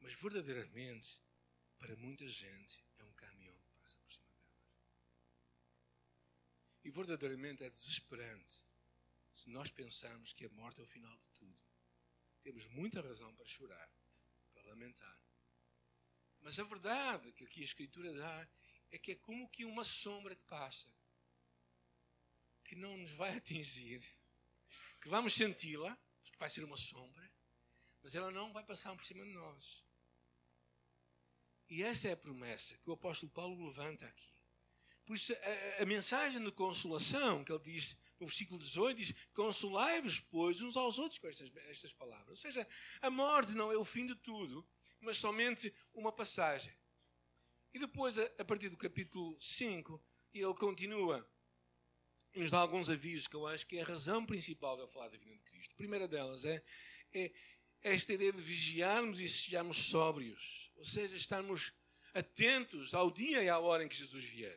Mas 0.00 0.14
verdadeiramente, 0.14 1.22
para 1.78 1.96
muita 1.96 2.26
gente, 2.26 2.84
é 2.98 3.04
um 3.04 3.12
caminhão 3.12 3.56
que 3.58 3.70
passa 3.70 3.96
por 3.98 4.12
cima 4.12 4.26
dela. 4.34 4.56
E 6.84 6.90
verdadeiramente 6.90 7.64
é 7.64 7.70
desesperante 7.70 8.64
se 9.32 9.50
nós 9.50 9.70
pensarmos 9.70 10.32
que 10.32 10.46
a 10.46 10.50
morte 10.50 10.80
é 10.80 10.84
o 10.84 10.86
final 10.86 11.14
de 11.16 11.28
tudo. 11.38 11.58
Temos 12.42 12.68
muita 12.68 13.00
razão 13.00 13.34
para 13.34 13.46
chorar, 13.46 13.90
para 14.52 14.62
lamentar. 14.64 15.20
Mas 16.40 16.58
a 16.58 16.64
verdade 16.64 17.32
que 17.32 17.44
aqui 17.44 17.60
a 17.60 17.64
Escritura 17.64 18.12
dá 18.14 18.48
é 18.90 18.98
que 18.98 19.12
é 19.12 19.16
como 19.16 19.48
que 19.48 19.64
uma 19.64 19.84
sombra 19.84 20.34
que 20.34 20.44
passa 20.44 20.88
que 22.66 22.76
não 22.76 22.96
nos 22.96 23.12
vai 23.12 23.34
atingir, 23.36 24.00
que 25.00 25.08
vamos 25.08 25.34
senti-la, 25.34 25.96
porque 26.20 26.38
vai 26.38 26.50
ser 26.50 26.64
uma 26.64 26.76
sombra, 26.76 27.30
mas 28.02 28.14
ela 28.14 28.30
não 28.30 28.52
vai 28.52 28.64
passar 28.64 28.94
por 28.94 29.04
cima 29.04 29.24
de 29.24 29.32
nós. 29.32 29.84
E 31.68 31.82
essa 31.82 32.08
é 32.08 32.12
a 32.12 32.16
promessa 32.16 32.76
que 32.78 32.88
o 32.88 32.92
apóstolo 32.92 33.32
Paulo 33.32 33.66
levanta 33.66 34.06
aqui. 34.06 34.32
Por 35.04 35.16
isso, 35.16 35.32
a, 35.32 35.82
a 35.82 35.86
mensagem 35.86 36.42
de 36.42 36.52
consolação 36.52 37.44
que 37.44 37.52
ele 37.52 37.62
diz 37.62 37.98
no 38.18 38.26
versículo 38.26 38.60
18 38.60 38.96
diz: 38.96 39.14
Consolai-vos, 39.34 40.20
pois, 40.20 40.60
uns 40.60 40.76
aos 40.76 40.98
outros 40.98 41.18
com 41.18 41.28
estas, 41.28 41.54
estas 41.68 41.92
palavras. 41.92 42.28
Ou 42.28 42.36
seja, 42.36 42.66
a 43.00 43.10
morte 43.10 43.52
não 43.52 43.70
é 43.70 43.76
o 43.76 43.84
fim 43.84 44.06
de 44.06 44.14
tudo, 44.16 44.66
mas 45.00 45.18
somente 45.18 45.72
uma 45.92 46.12
passagem. 46.12 46.74
E 47.74 47.78
depois, 47.78 48.18
a, 48.18 48.24
a 48.38 48.44
partir 48.44 48.68
do 48.68 48.76
capítulo 48.76 49.36
5, 49.40 50.02
ele 50.32 50.54
continua 50.54 51.28
nos 52.36 52.50
dá 52.50 52.58
alguns 52.58 52.90
avisos 52.90 53.26
que 53.26 53.34
eu 53.34 53.46
acho 53.46 53.66
que 53.66 53.78
é 53.78 53.82
a 53.82 53.86
razão 53.86 54.24
principal 54.24 54.76
de 54.76 54.82
eu 54.82 54.88
falar 54.88 55.08
da 55.08 55.16
vida 55.16 55.34
de 55.34 55.42
Cristo. 55.42 55.72
A 55.72 55.76
primeira 55.76 56.06
delas 56.06 56.44
é, 56.44 56.62
é 57.14 57.32
esta 57.82 58.12
ideia 58.12 58.32
de 58.32 58.42
vigiarmos 58.42 59.20
e 59.20 59.28
sejamos 59.28 59.78
sóbrios, 59.78 60.70
ou 60.76 60.84
seja, 60.84 61.16
estarmos 61.16 61.72
atentos 62.12 62.94
ao 62.94 63.10
dia 63.10 63.42
e 63.42 63.48
à 63.48 63.58
hora 63.58 63.84
em 63.84 63.88
que 63.88 63.96
Jesus 63.96 64.24
vier. 64.24 64.56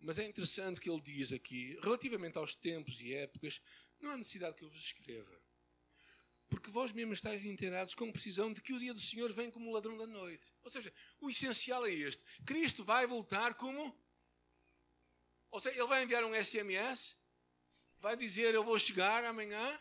Mas 0.00 0.18
é 0.18 0.24
interessante 0.24 0.80
que 0.80 0.90
ele 0.90 1.00
diz 1.00 1.32
aqui, 1.32 1.78
relativamente 1.82 2.38
aos 2.38 2.54
tempos 2.54 3.00
e 3.00 3.14
épocas, 3.14 3.60
não 4.00 4.10
há 4.10 4.16
necessidade 4.16 4.56
que 4.56 4.64
eu 4.64 4.68
vos 4.68 4.80
escreva. 4.80 5.40
Porque 6.48 6.70
vós 6.70 6.92
mesmos 6.92 7.18
estáis 7.18 7.44
inteirados 7.46 7.94
com 7.94 8.12
precisão 8.12 8.52
de 8.52 8.60
que 8.60 8.74
o 8.74 8.78
dia 8.78 8.92
do 8.92 9.00
Senhor 9.00 9.32
vem 9.32 9.50
como 9.50 9.70
o 9.70 9.72
ladrão 9.72 9.96
da 9.96 10.06
noite. 10.06 10.52
Ou 10.62 10.68
seja, 10.68 10.92
o 11.20 11.30
essencial 11.30 11.86
é 11.86 11.92
este: 11.92 12.22
Cristo 12.44 12.84
vai 12.84 13.06
voltar 13.06 13.54
como 13.54 13.96
ou 15.52 15.60
seja, 15.60 15.78
ele 15.78 15.86
vai 15.86 16.02
enviar 16.02 16.24
um 16.24 16.34
SMS, 16.34 17.14
vai 18.00 18.16
dizer 18.16 18.54
eu 18.54 18.64
vou 18.64 18.78
chegar 18.78 19.22
amanhã. 19.22 19.80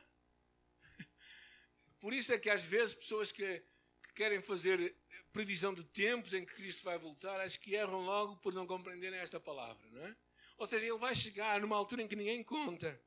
Por 1.99 2.13
isso 2.13 2.33
é 2.33 2.37
que 2.37 2.49
às 2.49 2.61
vezes 2.61 2.93
pessoas 2.93 3.31
que, 3.31 3.63
que 4.03 4.13
querem 4.13 4.41
fazer 4.41 4.95
previsão 5.31 5.73
de 5.73 5.85
tempos 5.85 6.33
em 6.33 6.45
que 6.45 6.53
Cristo 6.53 6.83
vai 6.83 6.97
voltar, 6.97 7.39
acho 7.39 7.57
que 7.57 7.73
erram 7.73 8.01
logo 8.01 8.35
por 8.37 8.53
não 8.53 8.67
compreenderem 8.67 9.17
esta 9.17 9.39
palavra, 9.39 9.89
não 9.91 10.05
é? 10.05 10.15
Ou 10.57 10.67
seja, 10.67 10.85
ele 10.85 10.97
vai 10.97 11.15
chegar 11.15 11.61
numa 11.61 11.77
altura 11.77 12.03
em 12.03 12.07
que 12.07 12.17
ninguém 12.17 12.43
conta. 12.43 13.01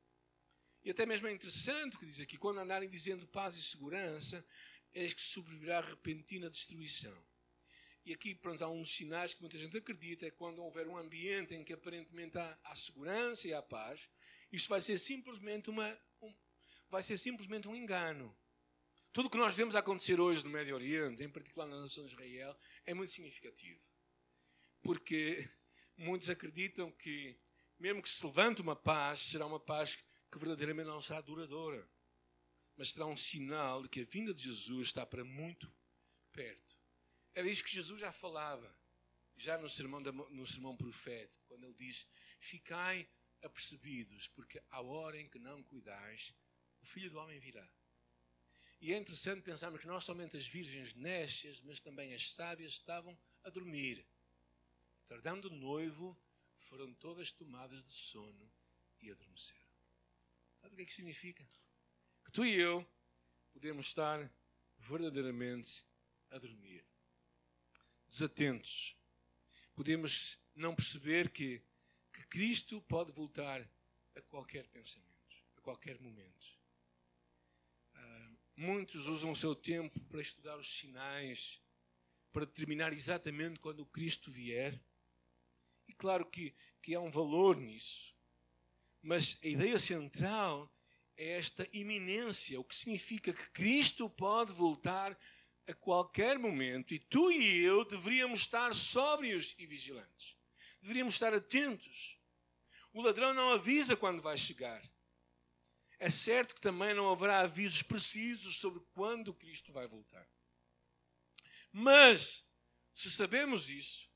E 0.83 0.89
até 0.89 1.05
mesmo 1.05 1.27
é 1.27 1.31
interessante 1.31 1.95
o 1.95 1.99
que 1.99 2.05
diz 2.05 2.19
aqui: 2.19 2.35
quando 2.35 2.57
andarem 2.57 2.89
dizendo 2.89 3.27
paz 3.27 3.55
e 3.55 3.61
segurança, 3.61 4.43
eis 4.91 5.13
que 5.13 5.21
sobrevirá 5.21 5.81
repentina 5.81 6.49
destruição. 6.49 7.15
E 8.05 8.13
aqui, 8.13 8.35
pronto, 8.35 8.63
há 8.63 8.69
uns 8.69 8.95
sinais 8.95 9.33
que 9.33 9.41
muita 9.41 9.57
gente 9.57 9.75
acredita, 9.75 10.27
é 10.27 10.31
quando 10.31 10.61
houver 10.61 10.87
um 10.87 10.95
ambiente 10.95 11.55
em 11.55 11.63
que 11.63 11.73
aparentemente 11.73 12.37
há, 12.37 12.59
há 12.63 12.75
segurança 12.75 13.47
e 13.47 13.53
há 13.53 13.63
paz, 13.63 14.07
isto 14.51 14.69
vai 14.69 14.79
ser 14.79 14.99
simplesmente 14.99 15.71
uma, 15.71 15.89
um, 16.21 16.31
vai 16.89 17.01
ser 17.01 17.17
simplesmente 17.17 17.67
um 17.67 17.75
engano. 17.75 18.37
Tudo 19.11 19.25
o 19.25 19.29
que 19.29 19.37
nós 19.37 19.55
vemos 19.55 19.75
acontecer 19.75 20.19
hoje 20.19 20.43
no 20.43 20.51
Médio 20.51 20.75
Oriente, 20.75 21.23
em 21.23 21.29
particular 21.29 21.65
na 21.65 21.79
nação 21.79 22.05
de 22.05 22.11
Israel, 22.11 22.55
é 22.85 22.93
muito 22.93 23.11
significativo. 23.11 23.81
Porque 24.83 25.49
muitos 25.97 26.29
acreditam 26.29 26.91
que, 26.91 27.39
mesmo 27.79 28.03
que 28.03 28.09
se 28.09 28.23
levante 28.23 28.61
uma 28.61 28.75
paz, 28.75 29.21
será 29.21 29.47
uma 29.47 29.59
paz 29.59 29.97
que 30.31 30.37
verdadeiramente 30.37 30.87
não 30.87 31.01
será 31.01 31.21
duradoura, 31.21 31.89
mas 32.77 32.91
será 32.91 33.07
um 33.07 33.17
sinal 33.17 33.81
de 33.81 33.89
que 33.89 34.01
a 34.01 34.05
vinda 34.05 34.31
de 34.31 34.43
Jesus 34.43 34.89
está 34.89 35.05
para 35.05 35.23
muito 35.23 35.73
perto. 36.31 36.84
Era 37.35 37.49
isso 37.49 37.65
que 37.65 37.71
Jesus 37.71 37.99
já 37.99 38.13
falava, 38.13 38.73
já 39.35 39.57
no 39.57 39.69
sermão, 39.69 40.01
da, 40.01 40.13
no 40.13 40.45
sermão 40.47 40.75
profético, 40.75 41.43
quando 41.47 41.65
ele 41.65 41.73
diz: 41.73 42.09
Ficai 42.39 43.07
apercebidos, 43.43 44.29
porque 44.29 44.63
à 44.69 44.81
hora 44.81 45.19
em 45.19 45.27
que 45.27 45.37
não 45.37 45.61
cuidais, 45.61 46.33
o 46.81 46.85
filho 46.85 47.11
do 47.11 47.19
homem 47.19 47.37
virá. 47.37 47.69
E 48.79 48.93
é 48.93 48.97
interessante 48.97 49.41
pensarmos 49.41 49.81
que 49.81 49.87
não 49.87 49.99
somente 49.99 50.37
as 50.37 50.47
virgens 50.47 50.93
nécias, 50.93 51.61
mas 51.61 51.81
também 51.81 52.13
as 52.13 52.31
sábias 52.31 52.73
estavam 52.73 53.17
a 53.43 53.49
dormir. 53.49 54.05
Tardando 55.05 55.49
o 55.49 55.55
noivo, 55.55 56.17
foram 56.57 56.93
todas 56.93 57.33
tomadas 57.33 57.83
de 57.83 57.91
sono 57.91 58.51
e 59.01 59.11
adormeceram. 59.11 59.61
Sabe 60.55 60.73
o 60.73 60.77
que 60.77 60.83
é 60.83 60.85
que 60.85 60.93
significa? 60.93 61.45
Que 62.23 62.31
tu 62.31 62.45
e 62.45 62.55
eu 62.55 62.87
podemos 63.51 63.87
estar 63.87 64.31
verdadeiramente 64.77 65.85
a 66.29 66.37
dormir 66.37 66.94
desatentos. 68.15 68.95
Podemos 69.75 70.39
não 70.55 70.73
perceber 70.73 71.29
que, 71.29 71.61
que 72.13 72.23
Cristo 72.27 72.81
pode 72.81 73.11
voltar 73.11 73.61
a 74.15 74.21
qualquer 74.21 74.65
pensamento, 74.69 75.35
a 75.57 75.61
qualquer 75.61 75.99
momento. 75.99 76.47
Uh, 77.93 78.37
muitos 78.55 79.07
usam 79.07 79.31
o 79.31 79.35
seu 79.35 79.53
tempo 79.53 79.99
para 80.05 80.21
estudar 80.21 80.57
os 80.57 80.69
sinais, 80.69 81.61
para 82.31 82.45
determinar 82.45 82.93
exatamente 82.93 83.59
quando 83.59 83.81
o 83.81 83.85
Cristo 83.85 84.31
vier. 84.31 84.79
E 85.87 85.93
claro 85.93 86.25
que, 86.25 86.53
que 86.81 86.95
há 86.95 87.01
um 87.01 87.11
valor 87.11 87.57
nisso. 87.57 88.15
Mas 89.01 89.37
a 89.43 89.47
ideia 89.47 89.77
central 89.77 90.71
é 91.17 91.31
esta 91.31 91.67
iminência, 91.73 92.59
o 92.59 92.63
que 92.63 92.75
significa 92.75 93.33
que 93.33 93.49
Cristo 93.51 94.09
pode 94.09 94.53
voltar 94.53 95.17
a 95.67 95.73
qualquer 95.73 96.37
momento 96.37 96.93
e 96.93 96.99
tu 96.99 97.31
e 97.31 97.63
eu 97.63 97.83
deveríamos 97.85 98.41
estar 98.41 98.73
sóbrios 98.73 99.55
e 99.57 99.65
vigilantes. 99.65 100.37
Deveríamos 100.81 101.15
estar 101.15 101.33
atentos. 101.33 102.19
O 102.93 103.01
ladrão 103.01 103.33
não 103.33 103.51
avisa 103.51 103.97
quando 103.97 104.21
vai 104.21 104.37
chegar. 104.37 104.81
É 105.97 106.09
certo 106.09 106.55
que 106.55 106.61
também 106.61 106.93
não 106.93 107.09
haverá 107.09 107.39
avisos 107.39 107.81
precisos 107.81 108.57
sobre 108.57 108.83
quando 108.93 109.33
Cristo 109.33 109.71
vai 109.71 109.87
voltar. 109.87 110.27
Mas, 111.71 112.47
se 112.93 113.09
sabemos 113.09 113.69
isso, 113.69 114.09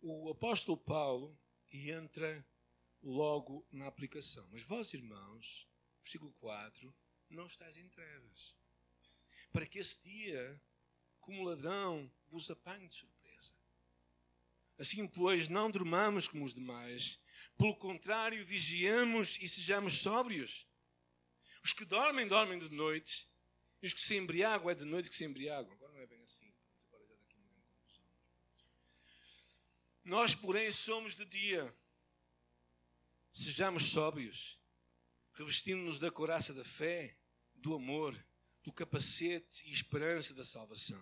o 0.00 0.30
apóstolo 0.30 0.76
Paulo 0.76 1.38
entra 1.72 2.46
logo 3.02 3.66
na 3.70 3.86
aplicação. 3.86 4.48
Mas 4.50 4.62
vós, 4.62 4.94
irmãos, 4.94 5.68
versículo 6.02 6.32
4, 6.34 6.94
não 7.28 7.46
estáis 7.46 7.76
em 7.76 7.88
trevas 7.88 8.54
para 9.52 9.66
que 9.66 9.78
esse 9.78 10.02
dia, 10.02 10.60
como 11.20 11.44
ladrão, 11.44 12.10
vos 12.28 12.50
apanhe 12.50 12.88
de 12.88 12.96
surpresa. 12.96 13.52
Assim, 14.78 15.06
pois, 15.06 15.48
não 15.48 15.70
dormamos 15.70 16.26
como 16.26 16.44
os 16.44 16.54
demais, 16.54 17.18
pelo 17.56 17.76
contrário, 17.76 18.44
vigiamos 18.44 19.38
e 19.40 19.48
sejamos 19.48 19.98
sóbrios. 19.98 20.66
Os 21.62 21.72
que 21.72 21.84
dormem, 21.84 22.26
dormem 22.26 22.58
de 22.58 22.68
noite, 22.74 23.28
e 23.80 23.86
os 23.86 23.94
que 23.94 24.00
se 24.00 24.16
embriagam, 24.16 24.70
é 24.70 24.74
de 24.74 24.84
noite 24.84 25.08
que 25.08 25.16
se 25.16 25.24
embriagam. 25.24 25.72
Agora 25.72 25.92
não 25.92 26.00
é 26.00 26.06
bem 26.06 26.22
assim. 26.22 26.52
Nós, 30.04 30.34
porém, 30.34 30.70
somos 30.70 31.14
de 31.14 31.24
dia. 31.24 31.74
Sejamos 33.32 33.90
sóbrios, 33.90 34.60
revestindo-nos 35.32 35.98
da 35.98 36.10
coraça 36.10 36.52
da 36.52 36.64
fé, 36.64 37.16
do 37.54 37.74
amor, 37.74 38.14
do 38.64 38.72
capacete 38.72 39.68
e 39.68 39.72
esperança 39.72 40.34
da 40.34 40.44
salvação. 40.44 41.00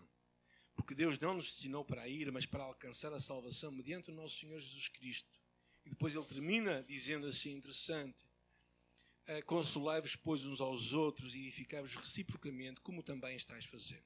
Porque 0.74 0.94
Deus 0.94 1.18
não 1.18 1.34
nos 1.34 1.46
destinou 1.46 1.84
para 1.84 2.02
a 2.02 2.08
ira, 2.08 2.32
mas 2.32 2.44
para 2.44 2.64
alcançar 2.64 3.12
a 3.12 3.20
salvação 3.20 3.70
mediante 3.70 4.10
o 4.10 4.14
nosso 4.14 4.40
Senhor 4.40 4.58
Jesus 4.58 4.88
Cristo. 4.88 5.40
E 5.84 5.90
depois 5.90 6.14
ele 6.14 6.24
termina 6.24 6.82
dizendo 6.82 7.26
assim, 7.26 7.52
interessante, 7.52 8.24
eh, 9.26 9.42
Consolai-vos, 9.42 10.16
pois, 10.16 10.44
uns 10.44 10.60
aos 10.60 10.92
outros 10.92 11.34
e 11.34 11.46
edificai-vos 11.46 11.94
reciprocamente, 11.94 12.80
como 12.80 13.02
também 13.02 13.36
estáis 13.36 13.64
fazendo. 13.64 14.04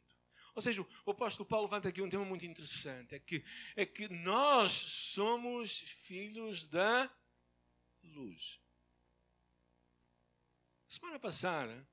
Ou 0.55 0.62
seja, 0.62 0.87
o 1.05 1.11
apóstolo 1.11 1.49
Paulo 1.49 1.66
levanta 1.66 1.88
aqui 1.88 2.03
um 2.03 2.09
tema 2.09 2.25
muito 2.25 2.45
interessante: 2.47 3.14
é 3.14 3.19
que, 3.19 3.45
é 3.75 3.87
que 3.87 4.09
nós 4.09 4.73
somos 4.73 5.79
filhos 5.81 6.64
da 6.64 7.11
luz. 8.03 8.61
Semana 10.88 11.19
passada, 11.19 11.87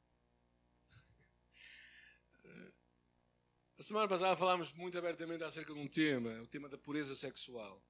a 3.83 3.85
semana 3.85 4.07
passada 4.07 4.37
falámos 4.37 4.71
muito 4.71 4.97
abertamente 4.97 5.43
acerca 5.43 5.73
de 5.73 5.79
um 5.81 5.87
tema, 5.89 6.41
o 6.41 6.47
tema 6.47 6.69
da 6.69 6.77
pureza 6.77 7.13
sexual, 7.15 7.85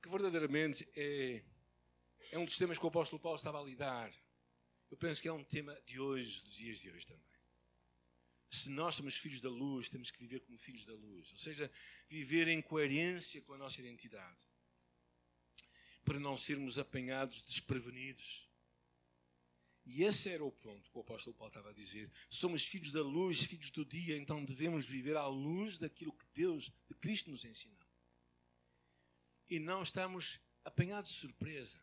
que 0.00 0.08
verdadeiramente 0.08 0.88
é, 0.96 1.44
é 2.30 2.38
um 2.38 2.46
dos 2.46 2.56
temas 2.56 2.78
que 2.78 2.84
o 2.86 2.88
apóstolo 2.88 3.20
Paulo 3.20 3.36
estava 3.36 3.60
a 3.60 3.62
lidar. 3.62 4.10
Eu 4.90 4.96
penso 4.96 5.20
que 5.20 5.28
é 5.28 5.32
um 5.34 5.44
tema 5.44 5.78
de 5.84 6.00
hoje, 6.00 6.40
dos 6.44 6.54
dias 6.54 6.78
de 6.78 6.90
hoje 6.90 7.06
também 7.06 7.30
se 8.50 8.68
nós 8.68 8.94
somos 8.94 9.16
filhos 9.16 9.40
da 9.40 9.48
luz, 9.48 9.88
temos 9.88 10.10
que 10.10 10.18
viver 10.18 10.40
como 10.40 10.58
filhos 10.58 10.84
da 10.84 10.92
luz. 10.92 11.30
Ou 11.32 11.38
seja, 11.38 11.72
viver 12.06 12.48
em 12.48 12.60
coerência 12.60 13.40
com 13.40 13.54
a 13.54 13.58
nossa 13.58 13.80
identidade. 13.80 14.44
Para 16.04 16.20
não 16.20 16.36
sermos 16.36 16.76
apanhados 16.78 17.40
desprevenidos. 17.40 18.51
E 19.84 20.04
esse 20.04 20.28
era 20.28 20.44
o 20.44 20.52
ponto 20.52 20.90
que 20.90 20.96
o 20.96 21.00
apóstolo 21.00 21.34
Paulo 21.34 21.50
estava 21.50 21.70
a 21.70 21.74
dizer. 21.74 22.10
Somos 22.30 22.64
filhos 22.64 22.92
da 22.92 23.02
luz, 23.02 23.42
filhos 23.44 23.70
do 23.70 23.84
dia, 23.84 24.16
então 24.16 24.44
devemos 24.44 24.86
viver 24.86 25.16
à 25.16 25.26
luz 25.26 25.76
daquilo 25.78 26.12
que 26.12 26.26
Deus, 26.32 26.70
de 26.88 26.94
Cristo, 26.96 27.30
nos 27.30 27.44
ensinou. 27.44 27.78
E 29.50 29.58
não 29.58 29.82
estamos 29.82 30.40
apanhados 30.64 31.10
de 31.10 31.16
surpresa. 31.16 31.80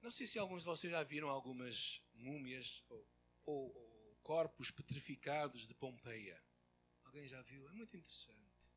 Não 0.00 0.10
sei 0.10 0.26
se 0.26 0.38
alguns 0.38 0.60
de 0.60 0.66
vocês 0.66 0.90
já 0.90 1.02
viram 1.02 1.28
algumas 1.28 2.02
múmias 2.14 2.82
ou, 2.88 3.06
ou 3.44 4.18
corpos 4.22 4.70
petrificados 4.70 5.66
de 5.66 5.74
Pompeia. 5.74 6.42
Alguém 7.04 7.26
já 7.26 7.40
viu? 7.42 7.68
É 7.68 7.72
muito 7.72 7.96
interessante. 7.96 8.70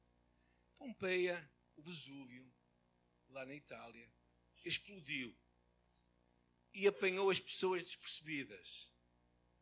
Pompeia, 0.77 1.49
o 1.75 1.81
Vesúvio, 1.81 2.51
lá 3.29 3.45
na 3.45 3.53
Itália, 3.53 4.11
explodiu 4.65 5.35
e 6.73 6.87
apanhou 6.87 7.29
as 7.29 7.39
pessoas 7.39 7.83
despercebidas. 7.83 8.91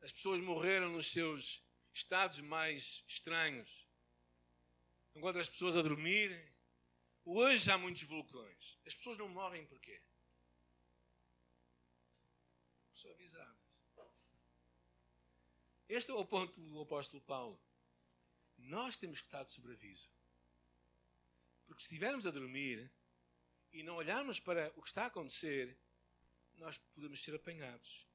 As 0.01 0.11
pessoas 0.11 0.41
morreram 0.41 0.89
nos 0.91 1.07
seus 1.07 1.63
estados 1.93 2.39
mais 2.41 3.03
estranhos. 3.07 3.87
Enquanto 5.15 5.39
as 5.39 5.49
pessoas 5.49 5.75
a 5.75 5.81
dormir, 5.81 6.53
hoje 7.25 7.69
há 7.71 7.77
muitos 7.77 8.03
vulcões. 8.03 8.77
As 8.85 8.93
pessoas 8.93 9.17
não 9.17 9.27
morrem 9.29 9.65
porquê? 9.65 10.01
Sou 12.91 13.11
avisado. 13.11 13.59
Este 15.89 16.11
é 16.11 16.13
o 16.13 16.23
ponto 16.23 16.61
do 16.61 16.81
apóstolo 16.81 17.19
Paulo. 17.23 17.59
Nós 18.55 18.95
temos 18.95 19.21
que 19.21 19.27
estar 19.27 19.41
de 19.41 19.51
sobreaviso. 19.51 20.07
Porque 21.65 21.81
se 21.81 21.87
estivermos 21.87 22.27
a 22.27 22.31
dormir 22.31 22.91
e 23.71 23.81
não 23.81 23.95
olharmos 23.95 24.39
para 24.39 24.71
o 24.75 24.83
que 24.83 24.87
está 24.87 25.05
a 25.05 25.07
acontecer, 25.07 25.75
nós 26.59 26.77
podemos 26.77 27.19
ser 27.19 27.35
apanhados. 27.35 28.05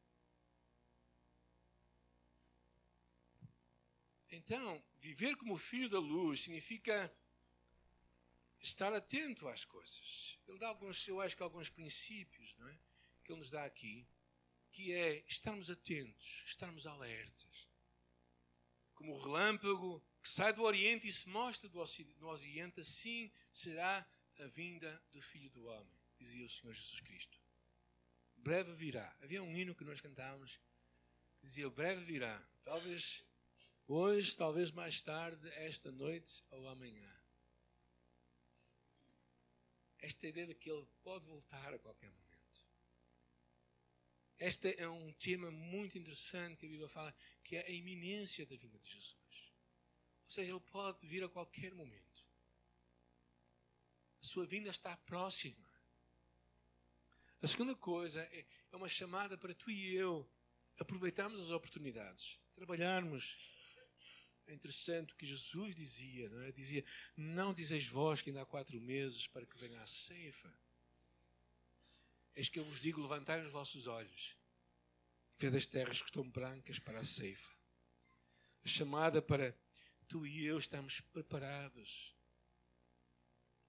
Então, 4.30 4.83
viver 5.00 5.37
como 5.37 5.57
filho 5.57 5.88
da 5.88 5.98
luz 5.98 6.42
significa 6.42 7.12
estar 8.61 8.92
atento 8.92 9.46
às 9.48 9.64
coisas. 9.64 10.38
Ele 10.48 10.59
dá 10.59 10.68
alguns, 10.68 11.07
eu 11.07 11.20
acho 11.20 11.37
que 11.37 11.42
alguns 11.42 11.68
princípios, 11.68 12.54
não 12.57 12.68
é? 12.68 12.78
Que 13.22 13.33
ele 13.33 13.38
nos 13.38 13.50
dá 13.50 13.64
aqui 13.64 14.07
que 14.72 14.92
é 14.92 15.24
estarmos 15.28 15.70
atentos, 15.70 16.42
estarmos 16.46 16.85
alertas. 16.85 17.68
Como 18.96 19.14
o 19.14 19.22
relâmpago 19.22 20.04
que 20.20 20.28
sai 20.28 20.52
do 20.52 20.62
Oriente 20.62 21.07
e 21.07 21.12
se 21.12 21.28
mostra 21.28 21.68
do 21.68 21.78
Ocidente, 21.78 22.80
assim 22.80 23.30
será 23.52 24.04
a 24.40 24.46
vinda 24.46 25.00
do 25.12 25.22
Filho 25.22 25.48
do 25.50 25.64
Homem, 25.66 25.96
dizia 26.18 26.44
o 26.44 26.50
Senhor 26.50 26.72
Jesus 26.72 27.00
Cristo. 27.00 27.43
Breve 28.44 28.74
virá. 28.74 29.11
Havia 29.22 29.42
um 29.42 29.50
hino 29.57 29.74
que 29.74 29.85
nós 29.85 30.02
cantávamos 30.02 30.61
que 31.38 31.46
dizia: 31.46 31.70
Breve 31.70 32.04
virá. 32.04 32.46
Talvez 32.62 33.24
hoje, 33.88 34.37
talvez 34.37 34.70
mais 34.70 35.00
tarde, 35.00 35.48
esta 35.52 35.90
noite 35.90 36.44
ou 36.50 36.68
amanhã. 36.68 37.11
Esta 39.98 40.26
ideia 40.26 40.46
de 40.46 40.54
que 40.54 40.70
ele 40.70 40.87
pode 41.02 41.26
voltar 41.26 41.72
a 41.72 41.78
qualquer 41.78 42.11
momento. 42.11 42.24
Este 44.38 44.74
é 44.78 44.87
um 44.87 45.11
tema 45.14 45.50
muito 45.50 45.96
interessante 45.96 46.59
que 46.59 46.66
a 46.66 46.68
Bíblia 46.68 46.88
fala, 46.88 47.16
que 47.42 47.57
é 47.57 47.66
a 47.66 47.70
iminência 47.70 48.44
da 48.44 48.57
vinda 48.57 48.78
de 48.78 48.90
Jesus. 48.90 49.54
Ou 50.24 50.30
seja, 50.30 50.50
ele 50.50 50.61
pode 50.61 51.07
vir 51.07 51.24
a 51.24 51.30
qualquer 51.30 51.72
momento. 51.72 52.28
A 54.20 54.26
sua 54.26 54.44
vinda 54.44 54.68
está 54.68 54.94
próxima. 54.98 55.73
A 57.42 57.46
segunda 57.46 57.74
coisa 57.76 58.22
é, 58.22 58.46
é 58.72 58.76
uma 58.76 58.88
chamada 58.88 59.36
para 59.36 59.54
tu 59.54 59.70
e 59.70 59.94
eu 59.94 60.28
aproveitarmos 60.78 61.40
as 61.40 61.50
oportunidades, 61.50 62.40
trabalharmos. 62.54 63.38
É 64.46 64.52
interessante 64.52 65.12
o 65.12 65.16
que 65.16 65.24
Jesus 65.24 65.74
dizia, 65.74 66.28
não 66.28 66.42
é? 66.42 66.52
Dizia: 66.52 66.84
Não 67.16 67.54
dizeis 67.54 67.86
vós 67.86 68.20
que 68.20 68.30
ainda 68.30 68.42
há 68.42 68.46
quatro 68.46 68.78
meses 68.80 69.26
para 69.26 69.46
que 69.46 69.58
venha 69.58 69.80
a 69.80 69.86
ceifa. 69.86 70.52
Eis 72.34 72.48
que 72.48 72.58
eu 72.58 72.64
vos 72.64 72.80
digo: 72.80 73.00
levantai 73.00 73.42
os 73.42 73.50
vossos 73.50 73.86
olhos, 73.86 74.36
vede 75.38 75.56
as 75.56 75.66
terras 75.66 76.00
que 76.00 76.08
estão 76.08 76.28
brancas 76.28 76.78
para 76.78 76.98
a 76.98 77.04
ceifa. 77.04 77.52
A 78.64 78.68
chamada 78.68 79.22
para 79.22 79.56
tu 80.08 80.26
e 80.26 80.44
eu 80.44 80.58
estamos 80.58 81.00
preparados. 81.00 82.14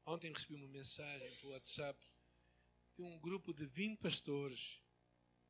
Ontem 0.06 0.32
recebi 0.32 0.56
uma 0.56 0.68
mensagem 0.68 1.36
pelo 1.38 1.54
WhatsApp 1.54 2.00
de 2.96 3.02
um 3.02 3.20
grupo 3.20 3.54
de 3.54 3.66
20 3.66 4.00
pastores, 4.00 4.82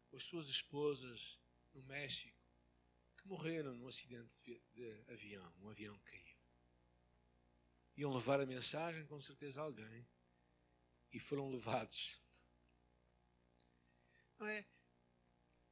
com 0.10 0.18
as 0.18 0.24
suas 0.24 0.48
esposas, 0.48 1.40
no 1.74 1.82
México, 1.84 2.38
que 3.18 3.28
morreram 3.28 3.74
num 3.76 3.88
acidente 3.88 4.36
de, 4.44 4.60
de 4.74 5.12
avião. 5.12 5.54
Um 5.62 5.70
avião 5.70 5.98
caiu. 6.00 6.36
Iam 7.98 8.14
levar 8.14 8.42
a 8.42 8.46
mensagem, 8.46 9.06
com 9.06 9.22
certeza, 9.22 9.62
a 9.62 9.64
alguém, 9.64 10.06
e 11.14 11.20
foram 11.20 11.50
levados 11.50 12.20
não 14.40 14.48
é? 14.48 14.66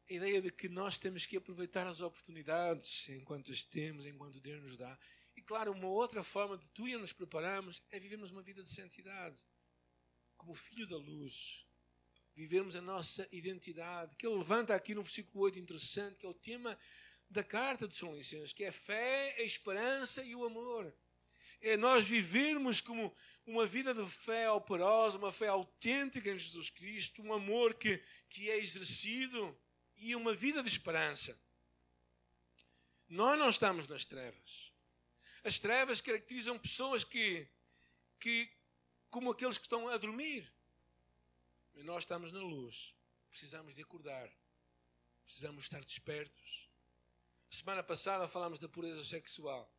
A 0.10 0.14
ideia 0.14 0.42
de 0.42 0.52
que 0.52 0.68
nós 0.68 1.00
temos 1.00 1.26
que 1.26 1.38
aproveitar 1.38 1.88
as 1.88 2.02
oportunidades 2.02 3.10
enquanto 3.10 3.52
as 3.52 3.62
temos, 3.62 4.06
enquanto 4.06 4.40
Deus 4.40 4.62
nos 4.62 4.78
dá. 4.78 4.98
E 5.36 5.42
claro, 5.42 5.72
uma 5.72 5.88
outra 5.88 6.24
forma 6.24 6.58
de 6.58 6.70
tu 6.72 6.88
e 6.88 6.92
eu 6.92 7.00
nos 7.00 7.14
prepararmos 7.14 7.82
é 7.90 8.00
vivermos 8.00 8.32
uma 8.32 8.42
vida 8.42 8.62
de 8.62 8.70
santidade. 8.70 9.40
Como 10.44 10.56
filho 10.56 10.86
da 10.86 10.98
luz. 10.98 11.66
Vivermos 12.36 12.76
a 12.76 12.82
nossa 12.82 13.28
identidade. 13.32 14.16
Que 14.16 14.28
ele 14.28 14.36
levanta 14.36 14.76
aqui 14.76 14.94
no 14.94 15.02
versículo 15.02 15.46
8 15.46 15.58
interessante, 15.58 16.18
que 16.18 16.26
é 16.26 16.30
o 16.30 16.34
tema 16.34 16.78
da 17.30 17.44
carta 17.44 17.88
de 17.88 17.96
São 17.96 18.16
Licenço, 18.16 18.54
que 18.54 18.66
é 18.66 18.68
a 18.68 18.74
fé, 18.74 19.36
a 19.40 19.44
esperança 19.44 20.24
e 20.24 20.36
o 20.36 20.46
amor 20.46 20.94
é 21.64 21.78
nós 21.78 22.06
vivermos 22.06 22.82
como 22.82 23.16
uma 23.46 23.66
vida 23.66 23.94
de 23.94 24.08
fé 24.10 24.52
operosa, 24.52 25.18
uma 25.18 25.32
fé 25.32 25.48
autêntica 25.48 26.30
em 26.30 26.38
Jesus 26.38 26.70
Cristo, 26.70 27.24
um 27.24 27.32
amor 27.32 27.74
que, 27.76 28.04
que 28.28 28.50
é 28.52 28.58
exercido 28.58 29.58
e 29.96 30.14
uma 30.14 30.36
vida 30.36 30.62
de 30.62 30.68
esperança. 30.68 31.40
Nós 33.08 33.40
não 33.40 33.50
estamos 33.50 33.88
nas 33.88 34.06
trevas. 34.06 34.74
As 35.42 35.58
trevas 35.58 36.02
caracterizam 36.02 36.60
pessoas 36.60 37.06
que, 37.06 37.48
que 38.20 38.52
como 39.14 39.30
aqueles 39.30 39.60
que 39.60 39.66
estão 39.66 39.88
a 39.88 39.98
dormir. 39.98 40.52
Mas 41.76 41.86
nós 41.86 42.04
estamos 42.04 42.32
na 42.32 42.40
luz. 42.40 42.96
Precisamos 43.30 43.76
de 43.76 43.84
acordar. 43.84 44.28
Precisamos 45.24 45.66
estar 45.66 45.84
despertos. 45.84 46.68
Semana 47.48 47.84
passada 47.84 48.28
falámos 48.28 48.60
da 48.60 48.68
pureza 48.68 49.04
sexual 49.04 49.72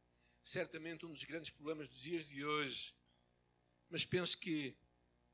certamente 0.44 1.04
um 1.04 1.10
dos 1.10 1.24
grandes 1.24 1.50
problemas 1.50 1.88
dos 1.88 1.98
dias 1.98 2.28
de 2.28 2.44
hoje. 2.44 2.94
Mas 3.88 4.04
penso 4.04 4.38
que 4.38 4.76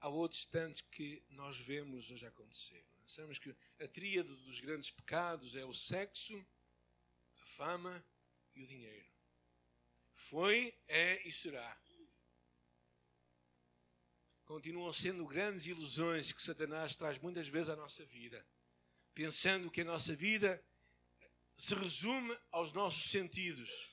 há 0.00 0.08
outros 0.08 0.44
tantos 0.46 0.80
que 0.80 1.22
nós 1.28 1.58
vemos 1.58 2.10
hoje 2.10 2.24
acontecer. 2.24 2.82
Sabemos 3.06 3.38
que 3.38 3.54
a 3.80 3.88
tríade 3.88 4.34
dos 4.34 4.60
grandes 4.60 4.90
pecados 4.90 5.56
é 5.56 5.64
o 5.64 5.74
sexo, 5.74 6.38
a 7.42 7.44
fama 7.44 8.02
e 8.54 8.62
o 8.62 8.66
dinheiro. 8.66 9.10
Foi, 10.14 10.72
é 10.86 11.26
e 11.26 11.32
será. 11.32 11.76
Continuam 14.50 14.92
sendo 14.92 15.24
grandes 15.24 15.66
ilusões 15.66 16.32
que 16.32 16.42
Satanás 16.42 16.96
traz 16.96 17.16
muitas 17.20 17.46
vezes 17.46 17.68
à 17.68 17.76
nossa 17.76 18.04
vida, 18.04 18.44
pensando 19.14 19.70
que 19.70 19.82
a 19.82 19.84
nossa 19.84 20.12
vida 20.12 20.60
se 21.56 21.72
resume 21.76 22.36
aos 22.50 22.72
nossos 22.72 23.12
sentidos. 23.12 23.88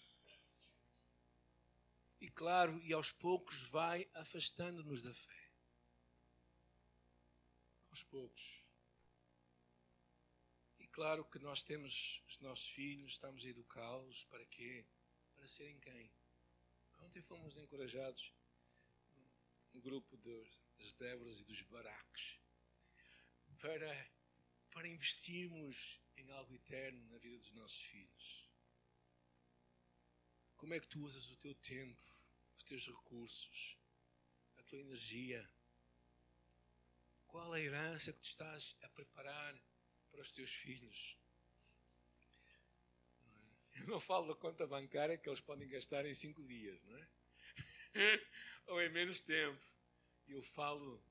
E 2.20 2.28
claro, 2.28 2.82
e 2.84 2.92
aos 2.92 3.12
poucos 3.12 3.70
vai 3.70 4.10
afastando-nos 4.16 5.04
da 5.04 5.14
fé. 5.14 5.52
Aos 7.92 8.02
poucos. 8.02 8.64
E 10.80 10.88
claro 10.88 11.24
que 11.26 11.38
nós 11.38 11.62
temos 11.62 12.24
os 12.28 12.40
nossos 12.40 12.68
filhos, 12.68 13.12
estamos 13.12 13.46
a 13.46 13.50
educá-los 13.50 14.24
para 14.24 14.44
quê? 14.48 14.88
Para 15.36 15.48
serem 15.48 15.80
quem? 15.80 16.12
Ontem 16.98 17.22
fomos 17.22 17.58
encorajados 17.58 18.34
grupo 19.82 20.18
dos, 20.18 20.64
das 20.78 20.92
Déboras 20.94 21.40
e 21.40 21.46
dos 21.46 21.62
Baraques 21.64 22.40
para, 23.60 24.12
para 24.72 24.88
investirmos 24.88 26.00
em 26.16 26.30
algo 26.32 26.54
eterno 26.54 27.04
na 27.10 27.18
vida 27.18 27.38
dos 27.38 27.54
nossos 27.54 27.82
filhos. 27.82 28.48
Como 30.56 30.74
é 30.74 30.80
que 30.80 30.88
tu 30.88 31.00
usas 31.02 31.30
o 31.30 31.38
teu 31.38 31.54
tempo, 31.56 32.02
os 32.56 32.64
teus 32.64 32.88
recursos, 32.88 33.78
a 34.58 34.64
tua 34.64 34.80
energia? 34.80 35.48
Qual 37.28 37.54
a 37.54 37.60
herança 37.60 38.12
que 38.12 38.20
tu 38.20 38.26
estás 38.26 38.76
a 38.82 38.90
preparar 38.90 39.60
para 40.10 40.22
os 40.22 40.32
teus 40.32 40.52
filhos? 40.52 41.18
Eu 43.76 43.88
não 43.88 44.00
falo 44.00 44.28
da 44.28 44.36
conta 44.36 44.66
bancária 44.66 45.18
que 45.18 45.30
eles 45.30 45.42
podem 45.42 45.68
gastar 45.68 46.06
em 46.06 46.14
cinco 46.14 46.44
dias, 46.44 46.82
não 46.86 46.98
é? 46.98 47.08
Ou 48.68 48.82
em 48.82 48.90
menos 48.90 49.22
tempo. 49.22 49.62
Eu 50.28 50.42
falo 50.42 51.02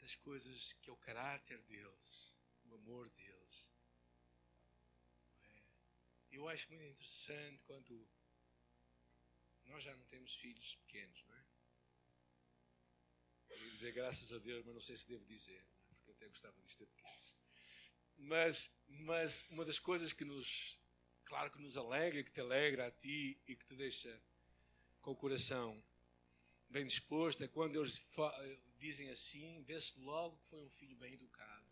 das 0.00 0.14
coisas 0.14 0.72
que 0.74 0.88
é 0.88 0.92
o 0.92 0.96
caráter 0.96 1.60
deles, 1.62 2.34
o 2.64 2.74
amor 2.74 3.08
deles. 3.10 3.70
É? 5.42 5.62
Eu 6.30 6.48
acho 6.48 6.68
muito 6.70 6.84
interessante 6.84 7.64
quando 7.64 8.08
nós 9.64 9.82
já 9.82 9.94
não 9.96 10.04
temos 10.04 10.36
filhos 10.36 10.76
pequenos, 10.76 11.24
não 11.24 11.34
é? 11.34 11.44
Eu 13.50 13.64
ia 13.64 13.70
dizer 13.72 13.92
graças 13.92 14.32
a 14.32 14.38
Deus, 14.38 14.64
mas 14.64 14.74
não 14.74 14.80
sei 14.80 14.96
se 14.96 15.08
devo 15.08 15.24
dizer, 15.24 15.58
é? 15.58 15.94
porque 15.94 16.12
até 16.12 16.28
gostava 16.28 16.60
de 16.62 16.76
ter 16.76 16.86
pequenos. 16.86 17.36
Mas, 18.18 18.70
mas 18.86 19.48
uma 19.50 19.64
das 19.64 19.78
coisas 19.78 20.12
que 20.12 20.24
nos 20.24 20.80
claro 21.24 21.50
que 21.50 21.60
nos 21.60 21.76
alegra, 21.76 22.22
que 22.22 22.32
te 22.32 22.40
alegra 22.40 22.86
a 22.86 22.90
ti 22.90 23.40
e 23.46 23.56
que 23.56 23.66
te 23.66 23.74
deixa 23.74 24.22
com 25.02 25.10
o 25.10 25.16
coração 25.16 25.82
bem 26.70 26.86
disposto, 26.86 27.42
é 27.42 27.48
quando 27.48 27.76
eles 27.76 28.00
dizem 28.78 29.10
assim, 29.10 29.62
vê-se 29.62 29.98
logo 30.00 30.36
que 30.38 30.48
foi 30.48 30.62
um 30.62 30.70
filho 30.70 30.96
bem 30.96 31.14
educado. 31.14 31.66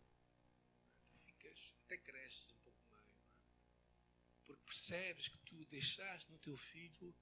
Tu 1.05 1.13
ficas, 1.19 1.75
até 1.85 1.97
cresces 1.97 2.51
um 2.51 2.57
pouco 2.57 2.79
mais, 2.91 3.05
é? 3.05 4.45
porque 4.45 4.63
percebes 4.65 5.27
que 5.27 5.37
tu 5.39 5.65
deixaste 5.65 6.31
no 6.31 6.39
teu 6.39 6.57
filho 6.57 7.13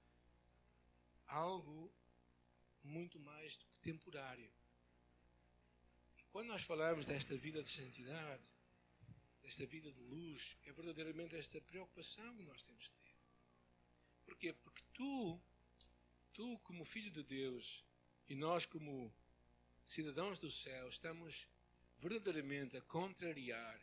algo 1.26 1.92
muito 2.82 3.18
mais 3.18 3.56
do 3.56 3.66
que 3.66 3.80
temporário. 3.80 4.50
E 6.18 6.22
quando 6.24 6.48
nós 6.48 6.62
falamos 6.62 7.06
desta 7.06 7.36
vida 7.36 7.62
de 7.62 7.68
santidade, 7.68 8.52
desta 9.42 9.66
vida 9.66 9.90
de 9.90 10.00
luz, 10.00 10.56
é 10.64 10.72
verdadeiramente 10.72 11.36
esta 11.36 11.60
preocupação 11.60 12.36
que 12.36 12.42
nós 12.42 12.62
temos 12.62 12.84
de 12.84 12.92
ter. 12.92 13.14
Porquê? 14.24 14.52
Porque 14.52 14.82
tu, 14.94 15.40
tu 16.34 16.58
como 16.64 16.84
filho 16.84 17.10
de 17.12 17.22
Deus 17.22 17.84
e 18.28 18.34
nós 18.34 18.66
como 18.66 19.14
cidadãos 19.86 20.40
do 20.40 20.50
céu, 20.50 20.88
estamos 20.88 21.48
verdadeiramente 21.98 22.76
a 22.76 22.82
contrariar 22.82 23.80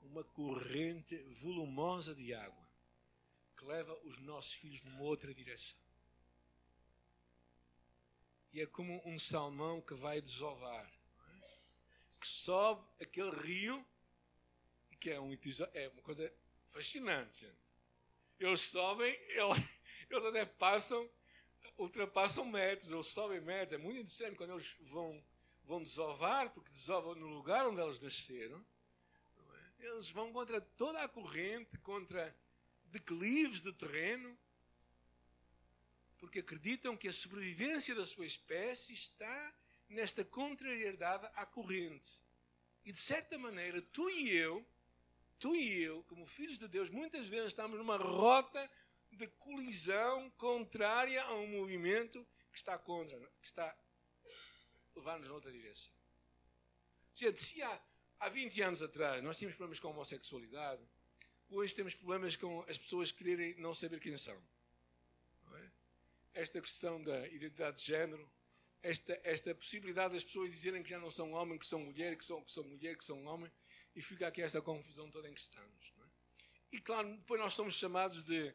uma 0.00 0.24
corrente 0.24 1.16
volumosa 1.24 2.14
de 2.14 2.32
água 2.32 2.64
que 3.56 3.64
leva 3.66 3.94
os 4.04 4.18
nossos 4.18 4.54
filhos 4.54 4.82
numa 4.82 5.02
outra 5.02 5.34
direção. 5.34 5.78
E 8.52 8.60
é 8.60 8.66
como 8.66 9.02
um 9.04 9.18
salmão 9.18 9.82
que 9.82 9.94
vai 9.94 10.22
desovar, 10.22 10.90
é? 11.42 11.58
que 12.18 12.26
sobe 12.26 12.86
aquele 13.00 13.30
rio 13.30 13.84
que 14.98 15.10
é 15.10 15.20
um 15.20 15.32
episódio, 15.32 15.76
é 15.76 15.88
uma 15.88 16.02
coisa 16.02 16.32
fascinante, 16.68 17.40
gente. 17.40 17.74
Eles 18.38 18.62
sobem, 18.62 19.12
eles, 19.28 19.58
eles 20.08 20.24
até 20.24 20.46
passam, 20.46 21.10
ultrapassam 21.76 22.44
metros, 22.46 22.92
eles 22.92 23.06
sobem 23.08 23.40
metros. 23.40 23.72
É 23.72 23.78
muito 23.78 23.98
interessante 23.98 24.36
quando 24.36 24.52
eles 24.52 24.76
vão, 24.80 25.22
vão 25.64 25.82
desovar, 25.82 26.50
porque 26.50 26.70
desovam 26.70 27.14
no 27.14 27.26
lugar 27.26 27.66
onde 27.66 27.80
eles 27.80 27.98
nasceram. 28.00 28.64
É? 29.80 29.86
Eles 29.86 30.10
vão 30.10 30.32
contra 30.32 30.60
toda 30.60 31.02
a 31.02 31.08
corrente, 31.08 31.78
contra 31.78 32.34
declives 32.86 33.60
de 33.60 33.72
terreno, 33.72 34.38
porque 36.18 36.38
acreditam 36.38 36.96
que 36.96 37.08
a 37.08 37.12
sobrevivência 37.12 37.94
da 37.94 38.06
sua 38.06 38.26
espécie 38.26 38.94
está 38.94 39.54
nesta 39.88 40.24
contrariedade 40.24 41.28
à 41.34 41.44
corrente. 41.44 42.22
E 42.84 42.92
de 42.92 42.98
certa 42.98 43.36
maneira, 43.38 43.82
tu 43.82 44.08
e 44.10 44.30
eu 44.30 44.64
tu 45.44 45.54
e 45.54 45.82
eu, 45.82 46.02
como 46.04 46.24
filhos 46.24 46.56
de 46.56 46.66
Deus, 46.66 46.88
muitas 46.88 47.26
vezes 47.26 47.48
estamos 47.48 47.76
numa 47.78 47.98
rota 47.98 48.70
de 49.14 49.26
colisão 49.26 50.30
contrária 50.30 51.22
a 51.22 51.34
um 51.34 51.48
movimento 51.48 52.26
que 52.50 52.58
está 52.58 52.78
contra, 52.78 53.18
que 53.40 53.46
está 53.46 53.76
levar-nos 54.94 55.28
noutra 55.28 55.50
direção. 55.50 55.92
Gente, 57.14 57.40
se 57.40 57.62
há, 57.62 57.82
há 58.20 58.28
20 58.28 58.62
anos 58.62 58.82
atrás 58.82 59.22
nós 59.22 59.36
tínhamos 59.38 59.56
problemas 59.56 59.80
com 59.80 59.88
a 59.88 59.90
homossexualidade, 59.90 60.82
hoje 61.48 61.74
temos 61.74 61.94
problemas 61.94 62.36
com 62.36 62.62
as 62.68 62.78
pessoas 62.78 63.12
quererem 63.12 63.54
não 63.56 63.74
saber 63.74 64.00
quem 64.00 64.16
são. 64.16 64.36
É? 65.52 65.70
Esta 66.34 66.60
questão 66.60 67.02
da 67.02 67.26
identidade 67.28 67.78
de 67.78 67.84
género, 67.84 68.28
esta, 68.82 69.18
esta 69.24 69.54
possibilidade 69.54 70.14
das 70.14 70.24
pessoas 70.24 70.50
dizerem 70.50 70.82
que 70.82 70.90
já 70.90 70.98
não 70.98 71.10
são 71.10 71.32
homem, 71.32 71.58
que 71.58 71.66
são 71.66 71.80
mulher, 71.80 72.16
que 72.16 72.24
são, 72.24 72.42
que 72.42 72.52
são 72.52 72.64
mulher, 72.64 72.96
que 72.96 73.04
são 73.04 73.24
homem, 73.24 73.50
e 73.94 74.02
fica 74.02 74.26
aqui 74.26 74.42
esta 74.42 74.60
confusão 74.60 75.10
toda 75.10 75.28
em 75.28 75.34
que 75.34 75.40
estamos. 75.40 75.92
É? 75.98 76.76
E 76.76 76.80
claro, 76.80 77.16
depois 77.16 77.40
nós 77.40 77.54
somos 77.54 77.74
chamados 77.76 78.24
de, 78.24 78.54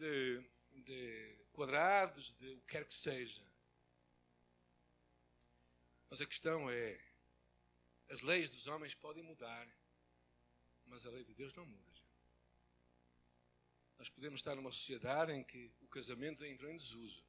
de, 0.00 0.42
de 0.82 1.36
quadrados, 1.52 2.34
de 2.34 2.54
o 2.54 2.60
que 2.60 2.66
quer 2.68 2.84
que 2.86 2.94
seja. 2.94 3.42
Mas 6.08 6.20
a 6.20 6.26
questão 6.26 6.70
é: 6.70 7.00
as 8.08 8.22
leis 8.22 8.48
dos 8.48 8.66
homens 8.66 8.94
podem 8.94 9.22
mudar, 9.22 9.68
mas 10.86 11.06
a 11.06 11.10
lei 11.10 11.22
de 11.22 11.34
Deus 11.34 11.52
não 11.54 11.66
muda, 11.66 11.92
gente. 11.92 12.10
Nós 13.98 14.08
podemos 14.08 14.40
estar 14.40 14.54
numa 14.54 14.72
sociedade 14.72 15.32
em 15.32 15.44
que 15.44 15.70
o 15.82 15.88
casamento 15.88 16.44
entrou 16.44 16.70
em 16.70 16.76
desuso. 16.76 17.22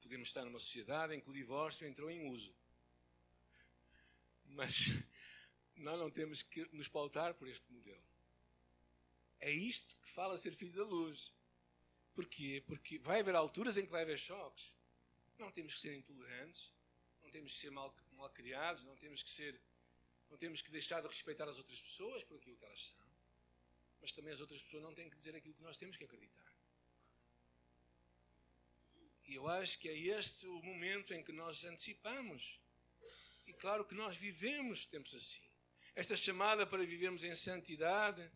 Podemos 0.00 0.28
estar 0.28 0.44
numa 0.44 0.58
sociedade 0.58 1.14
em 1.14 1.20
que 1.20 1.30
o 1.30 1.32
divórcio 1.32 1.86
entrou 1.86 2.10
em 2.10 2.28
uso. 2.28 2.52
Mas 4.46 4.88
nós 5.76 5.98
não 5.98 6.10
temos 6.10 6.42
que 6.42 6.64
nos 6.72 6.88
pautar 6.88 7.34
por 7.34 7.46
este 7.46 7.70
modelo. 7.72 8.02
É 9.38 9.50
isto 9.50 9.96
que 10.02 10.10
fala 10.10 10.36
ser 10.36 10.52
filho 10.52 10.72
da 10.72 10.84
luz. 10.84 11.32
Porquê? 12.14 12.62
Porque 12.66 12.98
vai 12.98 13.20
haver 13.20 13.34
alturas 13.34 13.76
em 13.76 13.84
que 13.84 13.90
vai 13.90 14.02
haver 14.02 14.18
choques. 14.18 14.74
Não 15.38 15.50
temos 15.50 15.74
que 15.74 15.80
ser 15.80 15.94
intolerantes, 15.94 16.72
não 17.22 17.30
temos 17.30 17.52
que 17.52 17.58
ser 17.58 17.70
mal, 17.70 17.94
mal 18.12 18.30
criados, 18.30 18.84
não 18.84 18.96
temos 18.96 19.22
que 19.22 19.30
ser, 19.30 19.58
não 20.30 20.36
temos 20.36 20.60
que 20.60 20.70
deixar 20.70 21.00
de 21.00 21.08
respeitar 21.08 21.48
as 21.48 21.58
outras 21.58 21.80
pessoas 21.80 22.22
por 22.24 22.36
aquilo 22.36 22.56
que 22.56 22.64
elas 22.64 22.84
são. 22.86 23.02
Mas 24.00 24.12
também 24.12 24.32
as 24.32 24.40
outras 24.40 24.62
pessoas 24.62 24.82
não 24.82 24.94
têm 24.94 25.08
que 25.08 25.16
dizer 25.16 25.34
aquilo 25.34 25.54
que 25.54 25.62
nós 25.62 25.78
temos 25.78 25.96
que 25.96 26.04
acreditar. 26.04 26.52
E 29.26 29.34
eu 29.34 29.48
acho 29.48 29.78
que 29.78 29.88
é 29.88 29.96
este 29.96 30.46
o 30.46 30.62
momento 30.62 31.14
em 31.14 31.22
que 31.22 31.32
nós 31.32 31.64
antecipamos. 31.64 32.60
E 33.46 33.52
claro 33.54 33.84
que 33.84 33.94
nós 33.94 34.16
vivemos 34.16 34.84
tempos 34.84 35.14
assim. 35.14 35.42
Esta 35.94 36.16
chamada 36.16 36.66
para 36.66 36.84
vivermos 36.84 37.24
em 37.24 37.34
santidade 37.34 38.30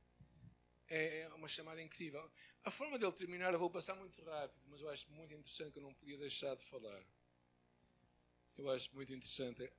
é, 0.88 1.20
é 1.20 1.28
uma 1.34 1.48
chamada 1.48 1.82
incrível. 1.82 2.30
A 2.64 2.70
forma 2.70 2.98
dele 2.98 3.12
terminar, 3.12 3.52
eu 3.52 3.58
vou 3.58 3.70
passar 3.70 3.94
muito 3.94 4.22
rápido, 4.22 4.62
mas 4.68 4.80
eu 4.80 4.88
acho 4.88 5.10
muito 5.12 5.32
interessante 5.32 5.72
que 5.72 5.78
eu 5.78 5.82
não 5.82 5.94
podia 5.94 6.18
deixar 6.18 6.54
de 6.56 6.64
falar. 6.64 7.02
Eu 8.56 8.70
acho 8.70 8.94
muito 8.94 9.12
interessante 9.12 9.70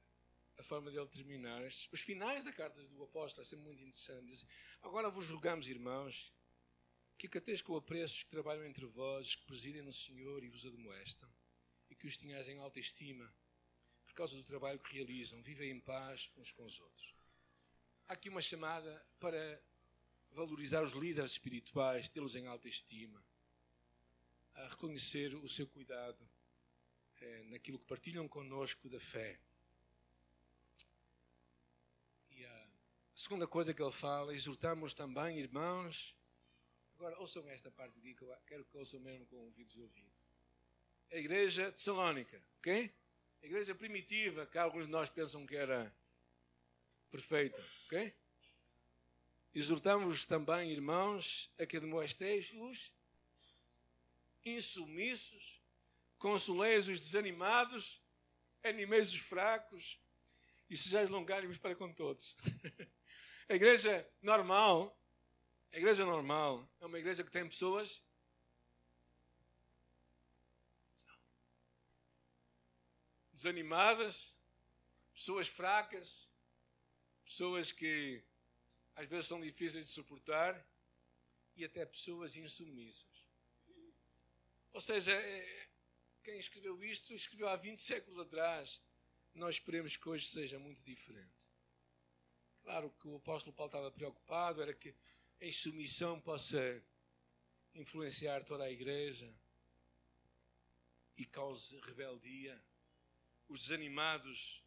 a 0.58 0.63
forma 0.63 0.91
dele 0.91 1.08
terminar. 1.08 1.62
Os 1.63 2.02
finais 2.02 2.46
da 2.46 2.52
carta 2.52 2.82
do 2.82 3.04
apóstolo 3.04 3.41
é 3.41 3.46
sempre 3.46 3.65
muito 3.65 3.82
interessante. 3.82 4.26
Diz, 4.26 4.46
Agora 4.82 5.10
vos 5.10 5.28
rogamos, 5.28 5.67
irmãos, 5.67 6.34
que 7.17 7.28
acateis 7.28 7.62
com 7.62 7.76
apreço 7.76 8.15
os 8.15 8.24
que 8.24 8.30
trabalham 8.30 8.65
entre 8.65 8.86
vós, 8.86 9.28
os 9.28 9.36
que 9.36 9.46
presidem 9.46 9.82
no 9.82 9.93
Senhor 9.93 10.43
e 10.43 10.50
vos 10.50 10.65
admoestam, 10.65 11.30
e 11.89 11.96
que 11.96 12.08
os 12.08 12.17
tenhais 12.17 12.48
em 12.48 12.60
alta 12.60 12.80
estima, 12.80 13.34
por 14.06 14.13
causa 14.13 14.36
do 14.36 14.43
trabalho 14.43 14.80
que 14.80 14.96
realizam. 14.96 15.41
Vivem 15.41 15.72
em 15.72 15.80
paz 15.80 16.30
uns 16.38 16.52
com 16.52 16.63
os 16.63 16.80
outros 16.80 17.17
há 18.08 18.13
aqui 18.13 18.30
uma 18.30 18.41
chamada 18.41 19.06
para 19.20 19.62
valorizar 20.32 20.84
os 20.84 20.94
líderes 20.94 21.32
espirituais, 21.32 22.10
tê-los 22.10 22.36
em 22.36 22.48
alta 22.48 22.68
estima, 22.68 23.24
a 24.54 24.68
reconhecer 24.70 25.36
o 25.36 25.50
seu 25.50 25.68
cuidado 25.68 26.28
é, 27.20 27.44
naquilo 27.46 27.80
que 27.80 27.86
partilham 27.86 28.28
conosco 28.28 28.90
da 28.90 29.00
fé. 29.00 29.40
E 32.32 32.46
a 32.46 32.70
segunda 33.16 33.48
coisa 33.48 33.74
que 33.74 33.82
ele 33.82 33.92
fala, 33.92 34.34
exortamos 34.34 34.94
também, 34.94 35.40
irmãos. 35.40 36.16
Agora 36.96 37.20
ouçam 37.20 37.48
esta 37.50 37.72
parte 37.72 38.00
aqui 38.00 38.16
que 38.16 38.24
eu 38.24 38.36
quero 38.48 38.66
que 38.66 38.78
ouçam 38.78 39.00
mesmo 39.00 39.26
com 39.28 39.36
ouvidos 39.38 39.74
de 39.74 39.82
ouvido. 39.82 40.16
A 41.12 41.18
igreja 41.18 41.72
de 41.72 41.80
Salónica, 41.80 42.44
ok? 42.58 42.94
A 43.42 43.46
igreja 43.46 43.74
primitiva, 43.76 44.46
que 44.46 44.58
alguns 44.58 44.86
de 44.86 44.92
nós 44.92 45.10
pensam 45.10 45.46
que 45.46 45.56
era 45.56 45.96
perfeita, 47.10 47.63
ok? 47.86 48.13
Exortamos 49.58 50.24
também, 50.24 50.70
irmãos, 50.70 51.52
a 51.60 51.65
que 51.65 51.80
demoesteis 51.80 52.54
os 52.54 52.93
insumissos, 54.46 55.60
consoleis 56.20 56.88
os 56.88 57.00
desanimados, 57.00 58.00
animeis 58.63 59.12
os 59.12 59.20
fracos 59.20 60.00
e 60.70 60.78
sejais 60.78 61.10
longânimos 61.10 61.58
para 61.58 61.76
com 61.76 61.91
todos. 61.91 62.36
a 63.50 63.56
igreja 63.56 64.08
normal, 64.22 64.96
a 65.74 65.78
igreja 65.78 66.06
normal 66.06 66.70
é 66.80 66.86
uma 66.86 67.00
igreja 67.00 67.24
que 67.24 67.32
tem 67.32 67.50
pessoas 67.50 68.06
desanimadas, 73.34 74.36
pessoas 75.15 75.48
fracas, 75.48 76.30
pessoas 77.26 77.72
que 77.72 78.24
às 78.97 79.07
vezes 79.07 79.27
são 79.27 79.39
difíceis 79.39 79.86
de 79.86 79.91
suportar 79.91 80.67
e 81.55 81.63
até 81.63 81.86
pessoas 81.86 82.36
insubmissas. 82.36 83.27
Ou 84.73 84.81
seja, 84.81 85.13
é, 85.13 85.69
quem 86.23 86.39
escreveu 86.39 86.83
isto 86.83 87.13
escreveu 87.13 87.47
há 87.47 87.55
20 87.55 87.77
séculos 87.77 88.19
atrás. 88.19 88.81
Nós 89.36 89.55
esperemos 89.55 89.95
que 89.95 90.10
hoje 90.10 90.25
seja 90.25 90.57
muito 90.57 90.83
diferente. 90.83 91.47
Claro 92.63 92.89
que 92.99 93.07
o 93.07 93.17
apóstolo 93.17 93.55
Paulo 93.55 93.69
estava 93.69 93.91
preocupado, 93.91 94.63
era 94.63 94.73
que 94.73 94.93
a 95.39 95.45
insubmissão 95.45 96.19
possa 96.19 96.83
influenciar 97.75 98.43
toda 98.43 98.63
a 98.63 98.71
igreja 98.71 99.31
e 101.15 101.25
cause 101.25 101.79
rebeldia. 101.81 102.60
Os 103.47 103.62
desanimados 103.62 104.66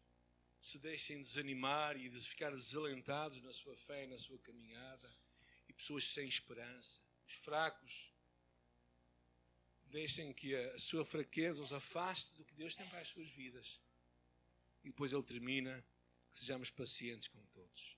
se 0.61 0.77
deixem 0.77 1.19
desanimar 1.19 1.97
e 1.97 2.09
ficar 2.21 2.51
desalentados 2.51 3.41
na 3.41 3.51
sua 3.51 3.75
fé 3.75 4.03
e 4.03 4.07
na 4.07 4.19
sua 4.19 4.37
caminhada, 4.39 5.11
e 5.67 5.73
pessoas 5.73 6.05
sem 6.05 6.27
esperança. 6.27 7.01
Os 7.25 7.33
fracos 7.33 8.13
deixem 9.85 10.31
que 10.33 10.55
a 10.55 10.77
sua 10.77 11.03
fraqueza 11.03 11.61
os 11.61 11.73
afaste 11.73 12.35
do 12.35 12.45
que 12.45 12.53
Deus 12.53 12.75
tem 12.75 12.87
para 12.89 12.99
as 12.99 13.09
suas 13.09 13.29
vidas. 13.29 13.81
E 14.83 14.89
depois 14.89 15.11
ele 15.11 15.23
termina 15.23 15.83
que 16.29 16.37
sejamos 16.37 16.69
pacientes 16.69 17.27
com 17.27 17.43
todos. 17.47 17.97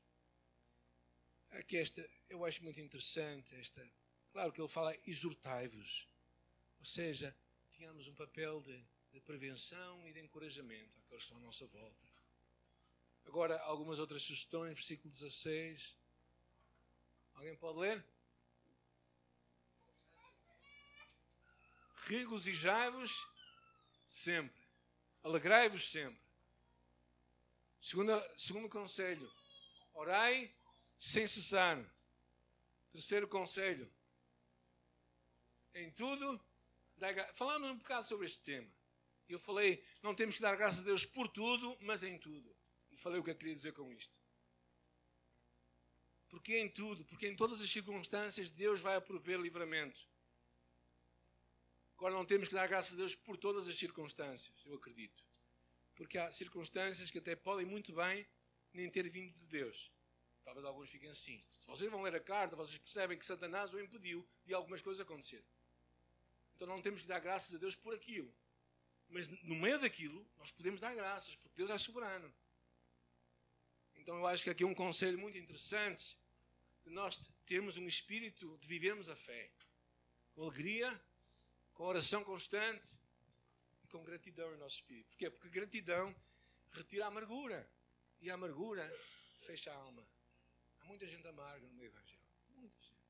Aqui 1.51 1.77
esta, 1.77 2.09
eu 2.29 2.43
acho 2.45 2.63
muito 2.63 2.79
interessante 2.79 3.53
esta. 3.55 3.87
Claro 4.31 4.51
que 4.51 4.59
ele 4.59 4.69
fala 4.69 4.97
exortai-vos. 5.05 6.07
Ou 6.79 6.85
seja, 6.85 7.35
tínhamos 7.69 8.07
um 8.07 8.15
papel 8.15 8.61
de, 8.61 8.83
de 9.11 9.19
prevenção 9.21 10.07
e 10.07 10.13
de 10.13 10.19
encorajamento 10.21 10.97
àqueles 10.99 11.09
que 11.09 11.15
estão 11.15 11.37
à 11.37 11.41
nossa 11.41 11.67
volta. 11.67 12.12
Agora, 13.25 13.59
algumas 13.61 13.99
outras 13.99 14.23
sugestões, 14.23 14.73
versículo 14.73 15.11
16. 15.11 15.97
Alguém 17.33 17.55
pode 17.55 17.79
ler? 17.79 18.05
Regozijai-vos 22.05 23.27
sempre. 24.05 24.61
Alegrai-vos 25.23 25.89
sempre. 25.89 26.21
Segundo, 27.81 28.11
segundo 28.37 28.69
conselho, 28.69 29.31
orai 29.93 30.53
sem 30.97 31.27
cessar. 31.27 31.77
Terceiro 32.89 33.27
conselho, 33.27 33.91
em 35.73 35.89
tudo, 35.91 36.39
falamos 37.33 37.71
um 37.71 37.77
bocado 37.77 38.07
sobre 38.07 38.27
este 38.27 38.43
tema. 38.43 38.71
Eu 39.27 39.39
falei, 39.39 39.83
não 40.03 40.13
temos 40.13 40.35
que 40.35 40.41
dar 40.41 40.55
graças 40.55 40.81
a 40.81 40.83
Deus 40.83 41.05
por 41.05 41.27
tudo, 41.27 41.75
mas 41.81 42.03
em 42.03 42.17
tudo. 42.19 42.55
E 42.93 42.97
falei 42.97 43.19
o 43.19 43.23
que 43.23 43.31
eu 43.31 43.35
queria 43.35 43.55
dizer 43.55 43.73
com 43.73 43.91
isto. 43.91 44.21
Porque 46.29 46.57
em 46.57 46.69
tudo, 46.69 47.05
porque 47.05 47.27
em 47.27 47.35
todas 47.35 47.61
as 47.61 47.69
circunstâncias 47.69 48.51
Deus 48.51 48.81
vai 48.81 48.99
prover 49.01 49.39
livramento. 49.39 50.07
Agora 51.97 52.13
não 52.13 52.25
temos 52.25 52.47
que 52.47 52.55
dar 52.55 52.67
graças 52.67 52.93
a 52.93 52.97
Deus 52.97 53.15
por 53.15 53.37
todas 53.37 53.67
as 53.67 53.75
circunstâncias, 53.75 54.55
eu 54.65 54.75
acredito. 54.75 55.23
Porque 55.95 56.17
há 56.17 56.31
circunstâncias 56.31 57.11
que 57.11 57.19
até 57.19 57.35
podem 57.35 57.65
muito 57.65 57.93
bem 57.93 58.27
nem 58.73 58.89
ter 58.89 59.07
vindo 59.09 59.37
de 59.37 59.47
Deus. 59.47 59.91
Talvez 60.43 60.65
alguns 60.65 60.89
fiquem 60.89 61.09
assim. 61.09 61.41
Se 61.59 61.67
vocês 61.67 61.89
vão 61.89 62.01
ler 62.01 62.15
a 62.15 62.19
carta, 62.19 62.55
vocês 62.55 62.77
percebem 62.77 63.17
que 63.17 63.25
Satanás 63.25 63.73
o 63.73 63.79
impediu 63.79 64.27
de 64.45 64.53
algumas 64.53 64.81
coisas 64.81 65.01
acontecer. 65.01 65.43
Então 66.55 66.67
não 66.67 66.81
temos 66.81 67.01
que 67.01 67.07
dar 67.07 67.19
graças 67.19 67.55
a 67.55 67.57
Deus 67.57 67.75
por 67.75 67.93
aquilo. 67.93 68.33
Mas 69.07 69.27
no 69.27 69.55
meio 69.55 69.79
daquilo, 69.79 70.27
nós 70.37 70.51
podemos 70.51 70.81
dar 70.81 70.93
graças, 70.95 71.35
porque 71.35 71.55
Deus 71.55 71.69
é 71.69 71.77
soberano. 71.77 72.33
Então 74.03 74.17
eu 74.17 74.27
acho 74.27 74.43
que 74.43 74.49
aqui 74.49 74.63
é 74.63 74.67
um 74.67 74.75
conselho 74.75 75.17
muito 75.17 75.37
interessante 75.37 76.19
de 76.83 76.91
nós 76.91 77.31
termos 77.45 77.77
um 77.77 77.87
espírito 77.87 78.57
de 78.57 78.67
vivermos 78.67 79.09
a 79.09 79.15
fé. 79.15 79.49
Com 80.33 80.43
alegria, 80.43 81.01
com 81.73 81.85
oração 81.85 82.21
constante 82.21 82.99
e 83.81 83.87
com 83.87 84.03
gratidão 84.03 84.53
em 84.53 84.57
nosso 84.57 84.75
espírito. 84.75 85.07
Porquê? 85.07 85.29
Porque 85.29 85.47
gratidão 85.47 86.13
retira 86.73 87.05
a 87.05 87.07
amargura. 87.07 87.65
E 88.19 88.29
a 88.29 88.33
amargura 88.33 88.85
fecha 89.37 89.71
a 89.71 89.75
alma. 89.75 90.05
Há 90.81 90.83
muita 90.83 91.07
gente 91.07 91.25
amarga 91.25 91.65
no 91.65 91.73
meio 91.73 91.87
Evangelho. 91.87 92.27
Muita 92.57 92.81
gente. 92.81 93.09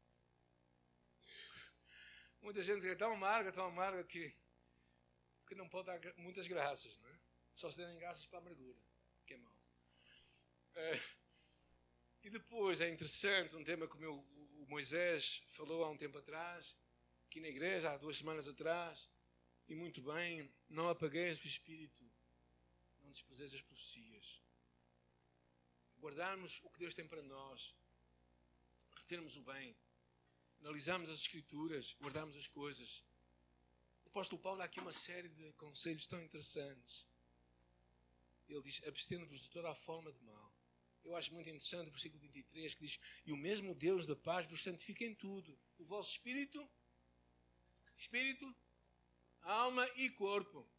Muita 2.39 2.61
gente 2.61 2.87
é 2.87 2.93
tão 2.93 3.13
amarga, 3.13 3.51
tão 3.51 3.65
amarga 3.65 4.03
que, 4.03 4.31
que 5.47 5.55
não 5.55 5.67
pode 5.67 5.87
dar 5.87 5.99
muitas 6.17 6.47
graças, 6.47 6.99
não 6.99 7.09
é? 7.09 7.19
Só 7.55 7.71
se 7.71 7.77
derem 7.77 7.97
graças 7.97 8.27
para 8.27 8.37
a 8.37 8.41
amargura. 8.41 8.92
É, 10.75 10.99
e 12.23 12.29
depois 12.29 12.81
é 12.81 12.89
interessante 12.89 13.55
um 13.55 13.63
tema 13.63 13.87
que 13.87 14.03
o, 14.05 14.15
o 14.15 14.65
Moisés 14.67 15.43
falou 15.49 15.83
há 15.83 15.89
um 15.89 15.97
tempo 15.97 16.17
atrás, 16.17 16.75
aqui 17.25 17.39
na 17.39 17.47
igreja, 17.47 17.91
há 17.91 17.97
duas 17.97 18.17
semanas 18.17 18.47
atrás, 18.47 19.09
e 19.67 19.75
muito 19.75 20.01
bem, 20.01 20.51
não 20.69 20.89
apagueis 20.89 21.43
o 21.43 21.47
espírito, 21.47 22.03
não 23.01 23.11
desprezeis 23.11 23.53
as 23.53 23.61
profecias. 23.61 24.41
Guardarmos 25.99 26.59
o 26.63 26.69
que 26.69 26.79
Deus 26.79 26.93
tem 26.93 27.07
para 27.07 27.21
nós, 27.21 27.75
retermos 28.95 29.37
o 29.37 29.41
bem, 29.41 29.75
analisarmos 30.59 31.09
as 31.09 31.19
escrituras, 31.19 31.95
guardarmos 32.01 32.35
as 32.35 32.47
coisas. 32.47 33.03
O 34.05 34.09
apóstolo 34.09 34.41
Paulo 34.41 34.57
dá 34.57 34.65
aqui 34.65 34.79
uma 34.79 34.91
série 34.91 35.29
de 35.29 35.53
conselhos 35.53 36.07
tão 36.07 36.21
interessantes. 36.21 37.05
Ele 38.47 38.61
diz: 38.61 38.81
abstendo-vos 38.85 39.41
de 39.41 39.49
toda 39.49 39.71
a 39.71 39.75
forma 39.75 40.11
de 40.11 40.21
mal 40.21 40.52
eu 41.03 41.15
acho 41.15 41.33
muito 41.33 41.49
interessante 41.49 41.89
o 41.89 41.91
versículo 41.91 42.21
23 42.21 42.73
que 42.73 42.85
diz: 42.85 42.99
E 43.25 43.31
o 43.31 43.37
mesmo 43.37 43.75
Deus 43.75 44.05
da 44.05 44.15
paz 44.15 44.45
vos 44.47 44.63
santifica 44.63 45.03
em 45.03 45.13
tudo, 45.13 45.59
o 45.77 45.85
vosso 45.85 46.11
espírito, 46.11 46.69
espírito, 47.95 48.55
alma 49.41 49.87
e 49.95 50.09
corpo. 50.09 50.69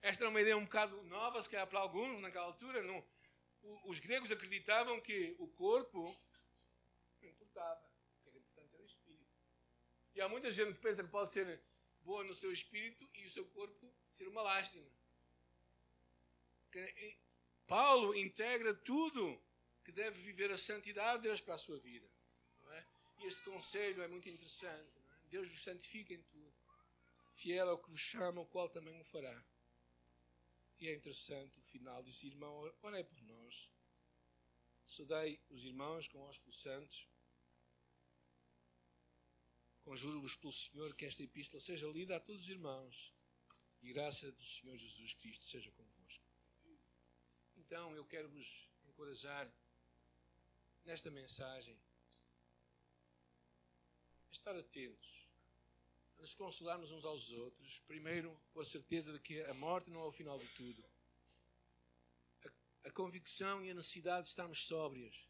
Esta 0.00 0.24
é 0.24 0.28
uma 0.28 0.40
ideia 0.40 0.56
um 0.56 0.64
bocado 0.64 1.02
nova, 1.04 1.42
se 1.42 1.48
calhar 1.48 1.66
para 1.66 1.80
alguns 1.80 2.20
naquela 2.20 2.46
altura. 2.46 2.82
Não, 2.82 3.04
os 3.84 3.98
gregos 3.98 4.30
acreditavam 4.30 5.00
que 5.00 5.34
o 5.38 5.48
corpo 5.48 6.16
não 7.20 7.28
importava, 7.28 7.84
o 8.16 8.22
que 8.22 8.28
era 8.28 8.38
importante 8.38 8.74
era 8.74 8.82
o 8.82 8.86
espírito. 8.86 9.32
E 10.14 10.20
há 10.20 10.28
muita 10.28 10.52
gente 10.52 10.74
que 10.74 10.80
pensa 10.80 11.02
que 11.02 11.10
pode 11.10 11.32
ser 11.32 11.60
boa 12.00 12.22
no 12.24 12.34
seu 12.34 12.52
espírito 12.52 13.08
e 13.14 13.26
o 13.26 13.30
seu 13.30 13.46
corpo 13.48 13.92
ser 14.10 14.28
uma 14.28 14.42
lástima. 14.42 14.86
Paulo 17.68 18.16
integra 18.16 18.74
tudo 18.74 19.40
que 19.84 19.92
deve 19.92 20.18
viver 20.22 20.50
a 20.50 20.56
santidade 20.56 21.18
de 21.18 21.28
Deus 21.28 21.40
para 21.40 21.54
a 21.54 21.58
sua 21.58 21.78
vida. 21.78 22.08
É? 22.70 22.84
E 23.20 23.26
este 23.26 23.42
conselho 23.42 24.02
é 24.02 24.08
muito 24.08 24.28
interessante. 24.28 24.98
É? 24.98 25.28
Deus 25.28 25.48
vos 25.48 25.62
santifica 25.62 26.14
em 26.14 26.22
tudo. 26.22 26.56
Fiel 27.34 27.68
ao 27.68 27.78
que 27.78 27.90
vos 27.90 28.00
chama, 28.00 28.40
o 28.40 28.46
qual 28.46 28.70
também 28.70 28.98
o 28.98 29.04
fará. 29.04 29.44
E 30.80 30.88
é 30.88 30.94
interessante 30.94 31.58
o 31.58 31.62
final. 31.62 32.02
Diz, 32.02 32.22
irmão, 32.22 32.74
orei 32.82 33.04
por 33.04 33.20
nós. 33.22 33.70
Saudei 34.86 35.38
os 35.50 35.64
irmãos 35.64 36.08
com 36.08 36.20
ósculos 36.20 36.62
santos. 36.62 37.06
Conjuro-vos 39.84 40.34
pelo 40.36 40.52
Senhor 40.52 40.94
que 40.94 41.04
esta 41.04 41.22
epístola 41.22 41.60
seja 41.60 41.86
lida 41.86 42.16
a 42.16 42.20
todos 42.20 42.42
os 42.42 42.48
irmãos. 42.48 43.12
E 43.82 43.92
graça 43.92 44.32
do 44.32 44.42
Senhor 44.42 44.76
Jesus 44.76 45.12
Cristo 45.14 45.44
seja 45.44 45.70
convosco. 45.72 45.87
Então 47.68 47.94
eu 47.94 48.02
quero 48.06 48.30
vos 48.30 48.66
encorajar 48.86 49.46
nesta 50.86 51.10
mensagem 51.10 51.78
a 54.26 54.32
estar 54.32 54.56
atentos, 54.56 55.28
a 56.16 56.22
nos 56.22 56.34
consolarmos 56.34 56.92
uns 56.92 57.04
aos 57.04 57.30
outros, 57.30 57.78
primeiro 57.80 58.34
com 58.54 58.60
a 58.60 58.64
certeza 58.64 59.12
de 59.12 59.18
que 59.18 59.42
a 59.42 59.52
morte 59.52 59.90
não 59.90 60.00
é 60.00 60.04
o 60.04 60.10
final 60.10 60.38
de 60.38 60.48
tudo. 60.54 60.82
A, 62.46 62.88
a 62.88 62.90
convicção 62.90 63.62
e 63.62 63.70
a 63.70 63.74
necessidade 63.74 64.22
de 64.22 64.30
estarmos 64.30 64.66
sóbrios, 64.66 65.28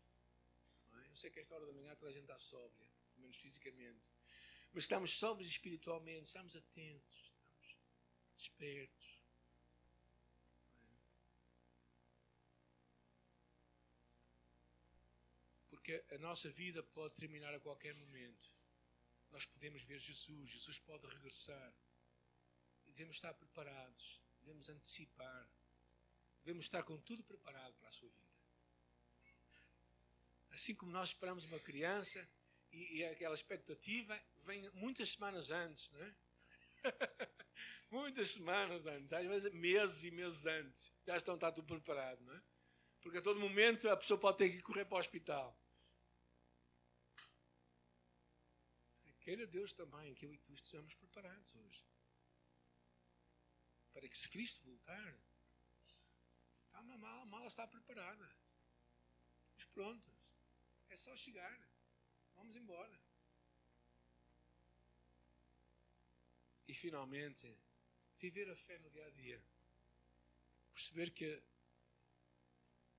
sei 1.16 1.30
que 1.30 1.40
esta 1.40 1.56
hora 1.56 1.66
da 1.66 1.72
manhã 1.72 1.96
toda 1.96 2.12
a 2.12 2.14
gente 2.14 2.22
está 2.22 2.38
sóbria, 2.38 2.88
pelo 3.14 3.22
menos 3.22 3.36
fisicamente. 3.36 4.12
Mas 4.72 4.84
estamos 4.84 5.10
sóbrios 5.10 5.50
espiritualmente, 5.50 6.26
estamos 6.26 6.54
atentos, 6.54 7.32
estamos 7.34 7.76
despertos. 8.36 9.17
Porque 15.88 16.14
a 16.14 16.18
nossa 16.18 16.50
vida 16.50 16.82
pode 16.82 17.14
terminar 17.14 17.54
a 17.54 17.60
qualquer 17.60 17.94
momento. 17.94 18.52
Nós 19.30 19.46
podemos 19.46 19.80
ver 19.80 19.98
Jesus, 19.98 20.50
Jesus 20.50 20.78
pode 20.80 21.06
regressar. 21.06 21.74
E 22.84 22.90
devemos 22.90 23.16
estar 23.16 23.32
preparados, 23.32 24.20
devemos 24.38 24.68
antecipar, 24.68 25.50
devemos 26.44 26.66
estar 26.66 26.82
com 26.82 26.98
tudo 26.98 27.24
preparado 27.24 27.72
para 27.78 27.88
a 27.88 27.92
sua 27.92 28.10
vida. 28.10 28.36
Assim 30.50 30.74
como 30.74 30.92
nós 30.92 31.08
esperamos 31.08 31.44
uma 31.44 31.58
criança 31.58 32.28
e, 32.70 32.98
e 32.98 33.04
aquela 33.06 33.34
expectativa 33.34 34.22
vem 34.44 34.68
muitas 34.74 35.12
semanas 35.12 35.50
antes, 35.50 35.90
não 35.92 36.02
é? 36.02 36.14
muitas 37.90 38.32
semanas 38.32 38.86
antes, 38.86 39.10
às 39.14 39.26
vezes 39.26 39.54
meses 39.54 40.04
e 40.04 40.10
meses 40.10 40.44
antes, 40.44 40.92
já 41.06 41.16
estão 41.16 41.36
está 41.36 41.50
tudo 41.50 41.66
preparado, 41.66 42.22
não 42.26 42.34
é? 42.34 42.42
Porque 43.00 43.16
a 43.16 43.22
todo 43.22 43.40
momento 43.40 43.88
a 43.88 43.96
pessoa 43.96 44.20
pode 44.20 44.36
ter 44.36 44.50
que 44.50 44.60
correr 44.60 44.84
para 44.84 44.96
o 44.96 45.00
hospital. 45.00 45.58
Queira 49.28 49.46
Deus 49.46 49.74
também 49.74 50.14
que 50.14 50.24
eu 50.24 50.32
e 50.32 50.38
tu 50.38 50.54
estejamos 50.54 50.94
preparados 50.94 51.54
hoje. 51.54 51.84
Para 53.92 54.08
que 54.08 54.16
se 54.16 54.26
Cristo 54.26 54.64
voltar, 54.64 55.12
tá, 56.70 56.78
a 56.78 56.82
mala, 56.82 57.20
a 57.20 57.26
mala 57.26 57.46
está 57.46 57.66
preparada. 57.66 58.26
Estamos 59.50 59.66
prontos. 59.74 60.32
É 60.88 60.96
só 60.96 61.14
chegar. 61.14 61.60
Vamos 62.36 62.56
embora. 62.56 62.98
E 66.66 66.72
finalmente, 66.72 67.54
viver 68.18 68.48
a 68.48 68.56
fé 68.56 68.78
no 68.78 68.88
dia 68.88 69.06
a 69.08 69.10
dia. 69.10 69.44
Perceber 70.72 71.10
que 71.10 71.42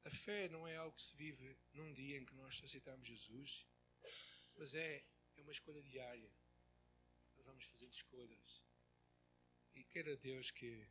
a 0.05 0.11
fé 0.11 0.47
não 0.47 0.67
é 0.67 0.75
algo 0.77 0.95
que 0.95 1.01
se 1.01 1.15
vive 1.15 1.57
num 1.73 1.91
dia 1.91 2.19
em 2.19 2.25
que 2.25 2.35
nós 2.35 2.61
aceitamos 2.63 3.07
Jesus, 3.07 3.65
mas 4.55 4.75
é 4.75 5.03
é 5.39 5.41
uma 5.41 5.51
escolha 5.51 5.81
diária. 5.81 6.29
Nós 7.37 7.45
vamos 7.45 7.63
fazendo 7.65 7.93
escolhas. 7.93 8.61
E 9.73 9.83
queira 9.85 10.15
Deus 10.17 10.51
que 10.51 10.85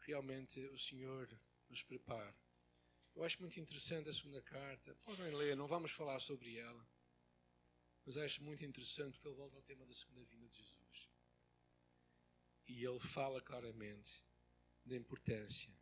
realmente 0.00 0.60
o 0.66 0.78
Senhor 0.78 1.28
nos 1.68 1.82
prepare. 1.82 2.36
Eu 3.16 3.24
acho 3.24 3.40
muito 3.40 3.58
interessante 3.58 4.08
a 4.08 4.12
segunda 4.12 4.42
carta. 4.42 4.94
Podem 5.02 5.34
ler, 5.34 5.56
não 5.56 5.66
vamos 5.66 5.90
falar 5.92 6.20
sobre 6.20 6.58
ela. 6.58 6.86
Mas 8.04 8.16
acho 8.16 8.42
muito 8.42 8.64
interessante 8.64 9.14
porque 9.14 9.28
ele 9.28 9.36
volta 9.36 9.56
ao 9.56 9.62
tema 9.62 9.84
da 9.86 9.94
segunda 9.94 10.24
vinda 10.26 10.48
de 10.48 10.56
Jesus. 10.56 11.08
E 12.68 12.84
ele 12.84 12.98
fala 12.98 13.40
claramente 13.40 14.22
da 14.84 14.96
importância. 14.96 15.72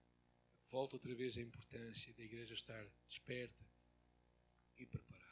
Volta 0.68 0.96
outra 0.96 1.14
vez 1.14 1.36
à 1.36 1.40
importância 1.40 2.12
da 2.14 2.22
igreja 2.22 2.54
estar 2.54 2.86
desperta 3.06 3.64
e 4.76 4.86
preparada 4.86 5.28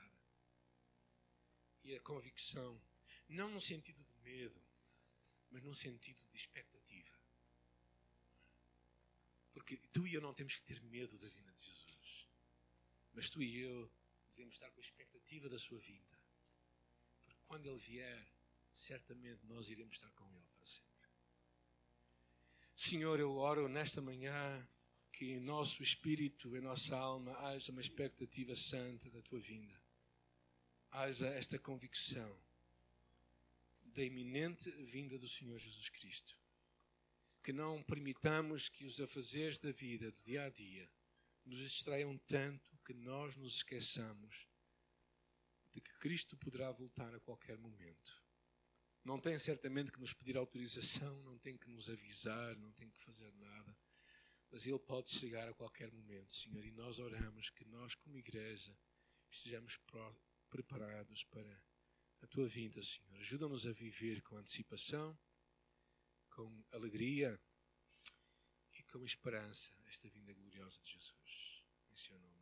e 1.87 1.95
a 1.95 2.01
convicção, 2.01 2.83
não 3.29 3.49
no 3.49 3.61
sentido 3.61 4.03
de 4.05 4.15
medo, 4.17 4.61
mas 5.51 5.63
no 5.63 5.75
sentido 5.75 6.19
de 6.29 6.37
expectativa. 6.37 7.17
Porque 9.53 9.77
tu 9.93 10.07
e 10.07 10.15
eu 10.15 10.21
não 10.21 10.35
temos 10.35 10.57
que 10.57 10.63
ter 10.63 10.81
medo 10.83 11.17
da 11.19 11.29
vinda 11.29 11.53
de 11.53 11.63
Jesus, 11.63 12.29
mas 13.13 13.31
tu 13.31 13.41
e 13.41 13.61
eu 13.61 13.91
devemos 14.31 14.55
estar 14.55 14.69
com 14.71 14.81
a 14.81 14.83
expectativa 14.83 15.49
da 15.49 15.59
sua 15.59 15.79
vinda. 15.79 16.19
Porque 17.19 17.37
quando 17.47 17.67
Ele 17.67 17.79
vier, 17.79 18.27
certamente 18.73 19.47
nós 19.47 19.69
iremos 19.69 19.95
estar 19.95 20.11
com 20.11 20.29
Ele 20.35 20.47
para 20.57 20.67
sempre. 20.67 20.91
Senhor, 22.75 23.21
eu 23.21 23.37
oro 23.37 23.69
nesta 23.69 24.03
manhã 24.03 24.69
que 25.13 25.27
em 25.27 25.41
nosso 25.41 25.83
espírito, 25.83 26.55
em 26.57 26.61
nossa 26.61 26.97
alma, 26.97 27.33
haja 27.47 27.71
uma 27.71 27.81
expectativa 27.81 28.55
santa 28.57 29.09
da 29.09 29.23
tua 29.23 29.41
vinda 29.41 29.86
haja 30.97 31.27
esta 31.29 31.59
convicção 31.59 32.43
da 33.85 34.03
iminente 34.03 34.71
vinda 34.83 35.19
do 35.19 35.29
Senhor 35.29 35.59
Jesus 35.59 35.91
Cristo. 35.91 36.39
Que 37.43 37.53
não 37.53 37.83
permitamos 37.83 38.71
que 38.71 38.87
os 38.87 38.99
afazeres 38.99 39.61
da 39.61 39.71
vida, 39.71 40.11
do 40.11 40.23
dia 40.23 40.45
a 40.45 40.49
dia, 40.49 40.91
nos 41.45 41.59
distraiam 41.59 42.17
tanto 42.27 42.77
que 42.79 42.95
nós 42.95 43.37
nos 43.37 43.57
esqueçamos 43.57 44.49
de 45.71 45.81
que 45.83 45.93
Cristo 45.99 46.35
poderá 46.39 46.73
voltar 46.73 47.15
a 47.15 47.21
qualquer 47.21 47.59
momento. 47.59 48.25
Não 49.05 49.21
tem 49.21 49.39
certamente 49.39 49.93
que 49.93 50.01
nos 50.01 50.15
pedir 50.15 50.37
autorização, 50.39 51.23
não 51.25 51.39
tem 51.39 51.59
que 51.59 51.69
nos 51.69 51.91
avisar, 51.91 52.57
não 52.57 52.73
tem 52.73 52.91
que 52.91 53.01
fazer 53.01 53.31
nada, 53.35 53.79
mas 54.51 54.67
Ele 54.67 54.79
pode 54.79 55.11
chegar 55.11 55.47
a 55.47 55.55
qualquer 55.55 55.93
momento, 55.93 56.35
Senhor, 56.35 56.65
e 56.65 56.73
nós 56.73 56.99
oramos 56.99 57.51
que 57.51 57.67
nós, 57.67 57.95
como 57.95 58.19
igreja, 58.19 58.77
estejamos 59.31 59.77
preparados 60.57 61.23
para 61.25 61.63
a 62.23 62.27
tua 62.27 62.49
vinda, 62.49 62.83
Senhor. 62.83 63.15
Ajuda-nos 63.19 63.67
a 63.67 63.73
viver 63.73 64.23
com 64.23 64.37
antecipação, 64.37 65.19
com 66.31 66.65
alegria 66.73 67.39
e 68.73 68.83
com 68.85 69.05
esperança 69.05 69.71
esta 69.87 70.09
vinda 70.09 70.33
gloriosa 70.33 70.81
de 70.81 70.93
Jesus. 70.93 71.63
Em 71.93 71.97
seu 71.97 72.19
nome. 72.19 72.36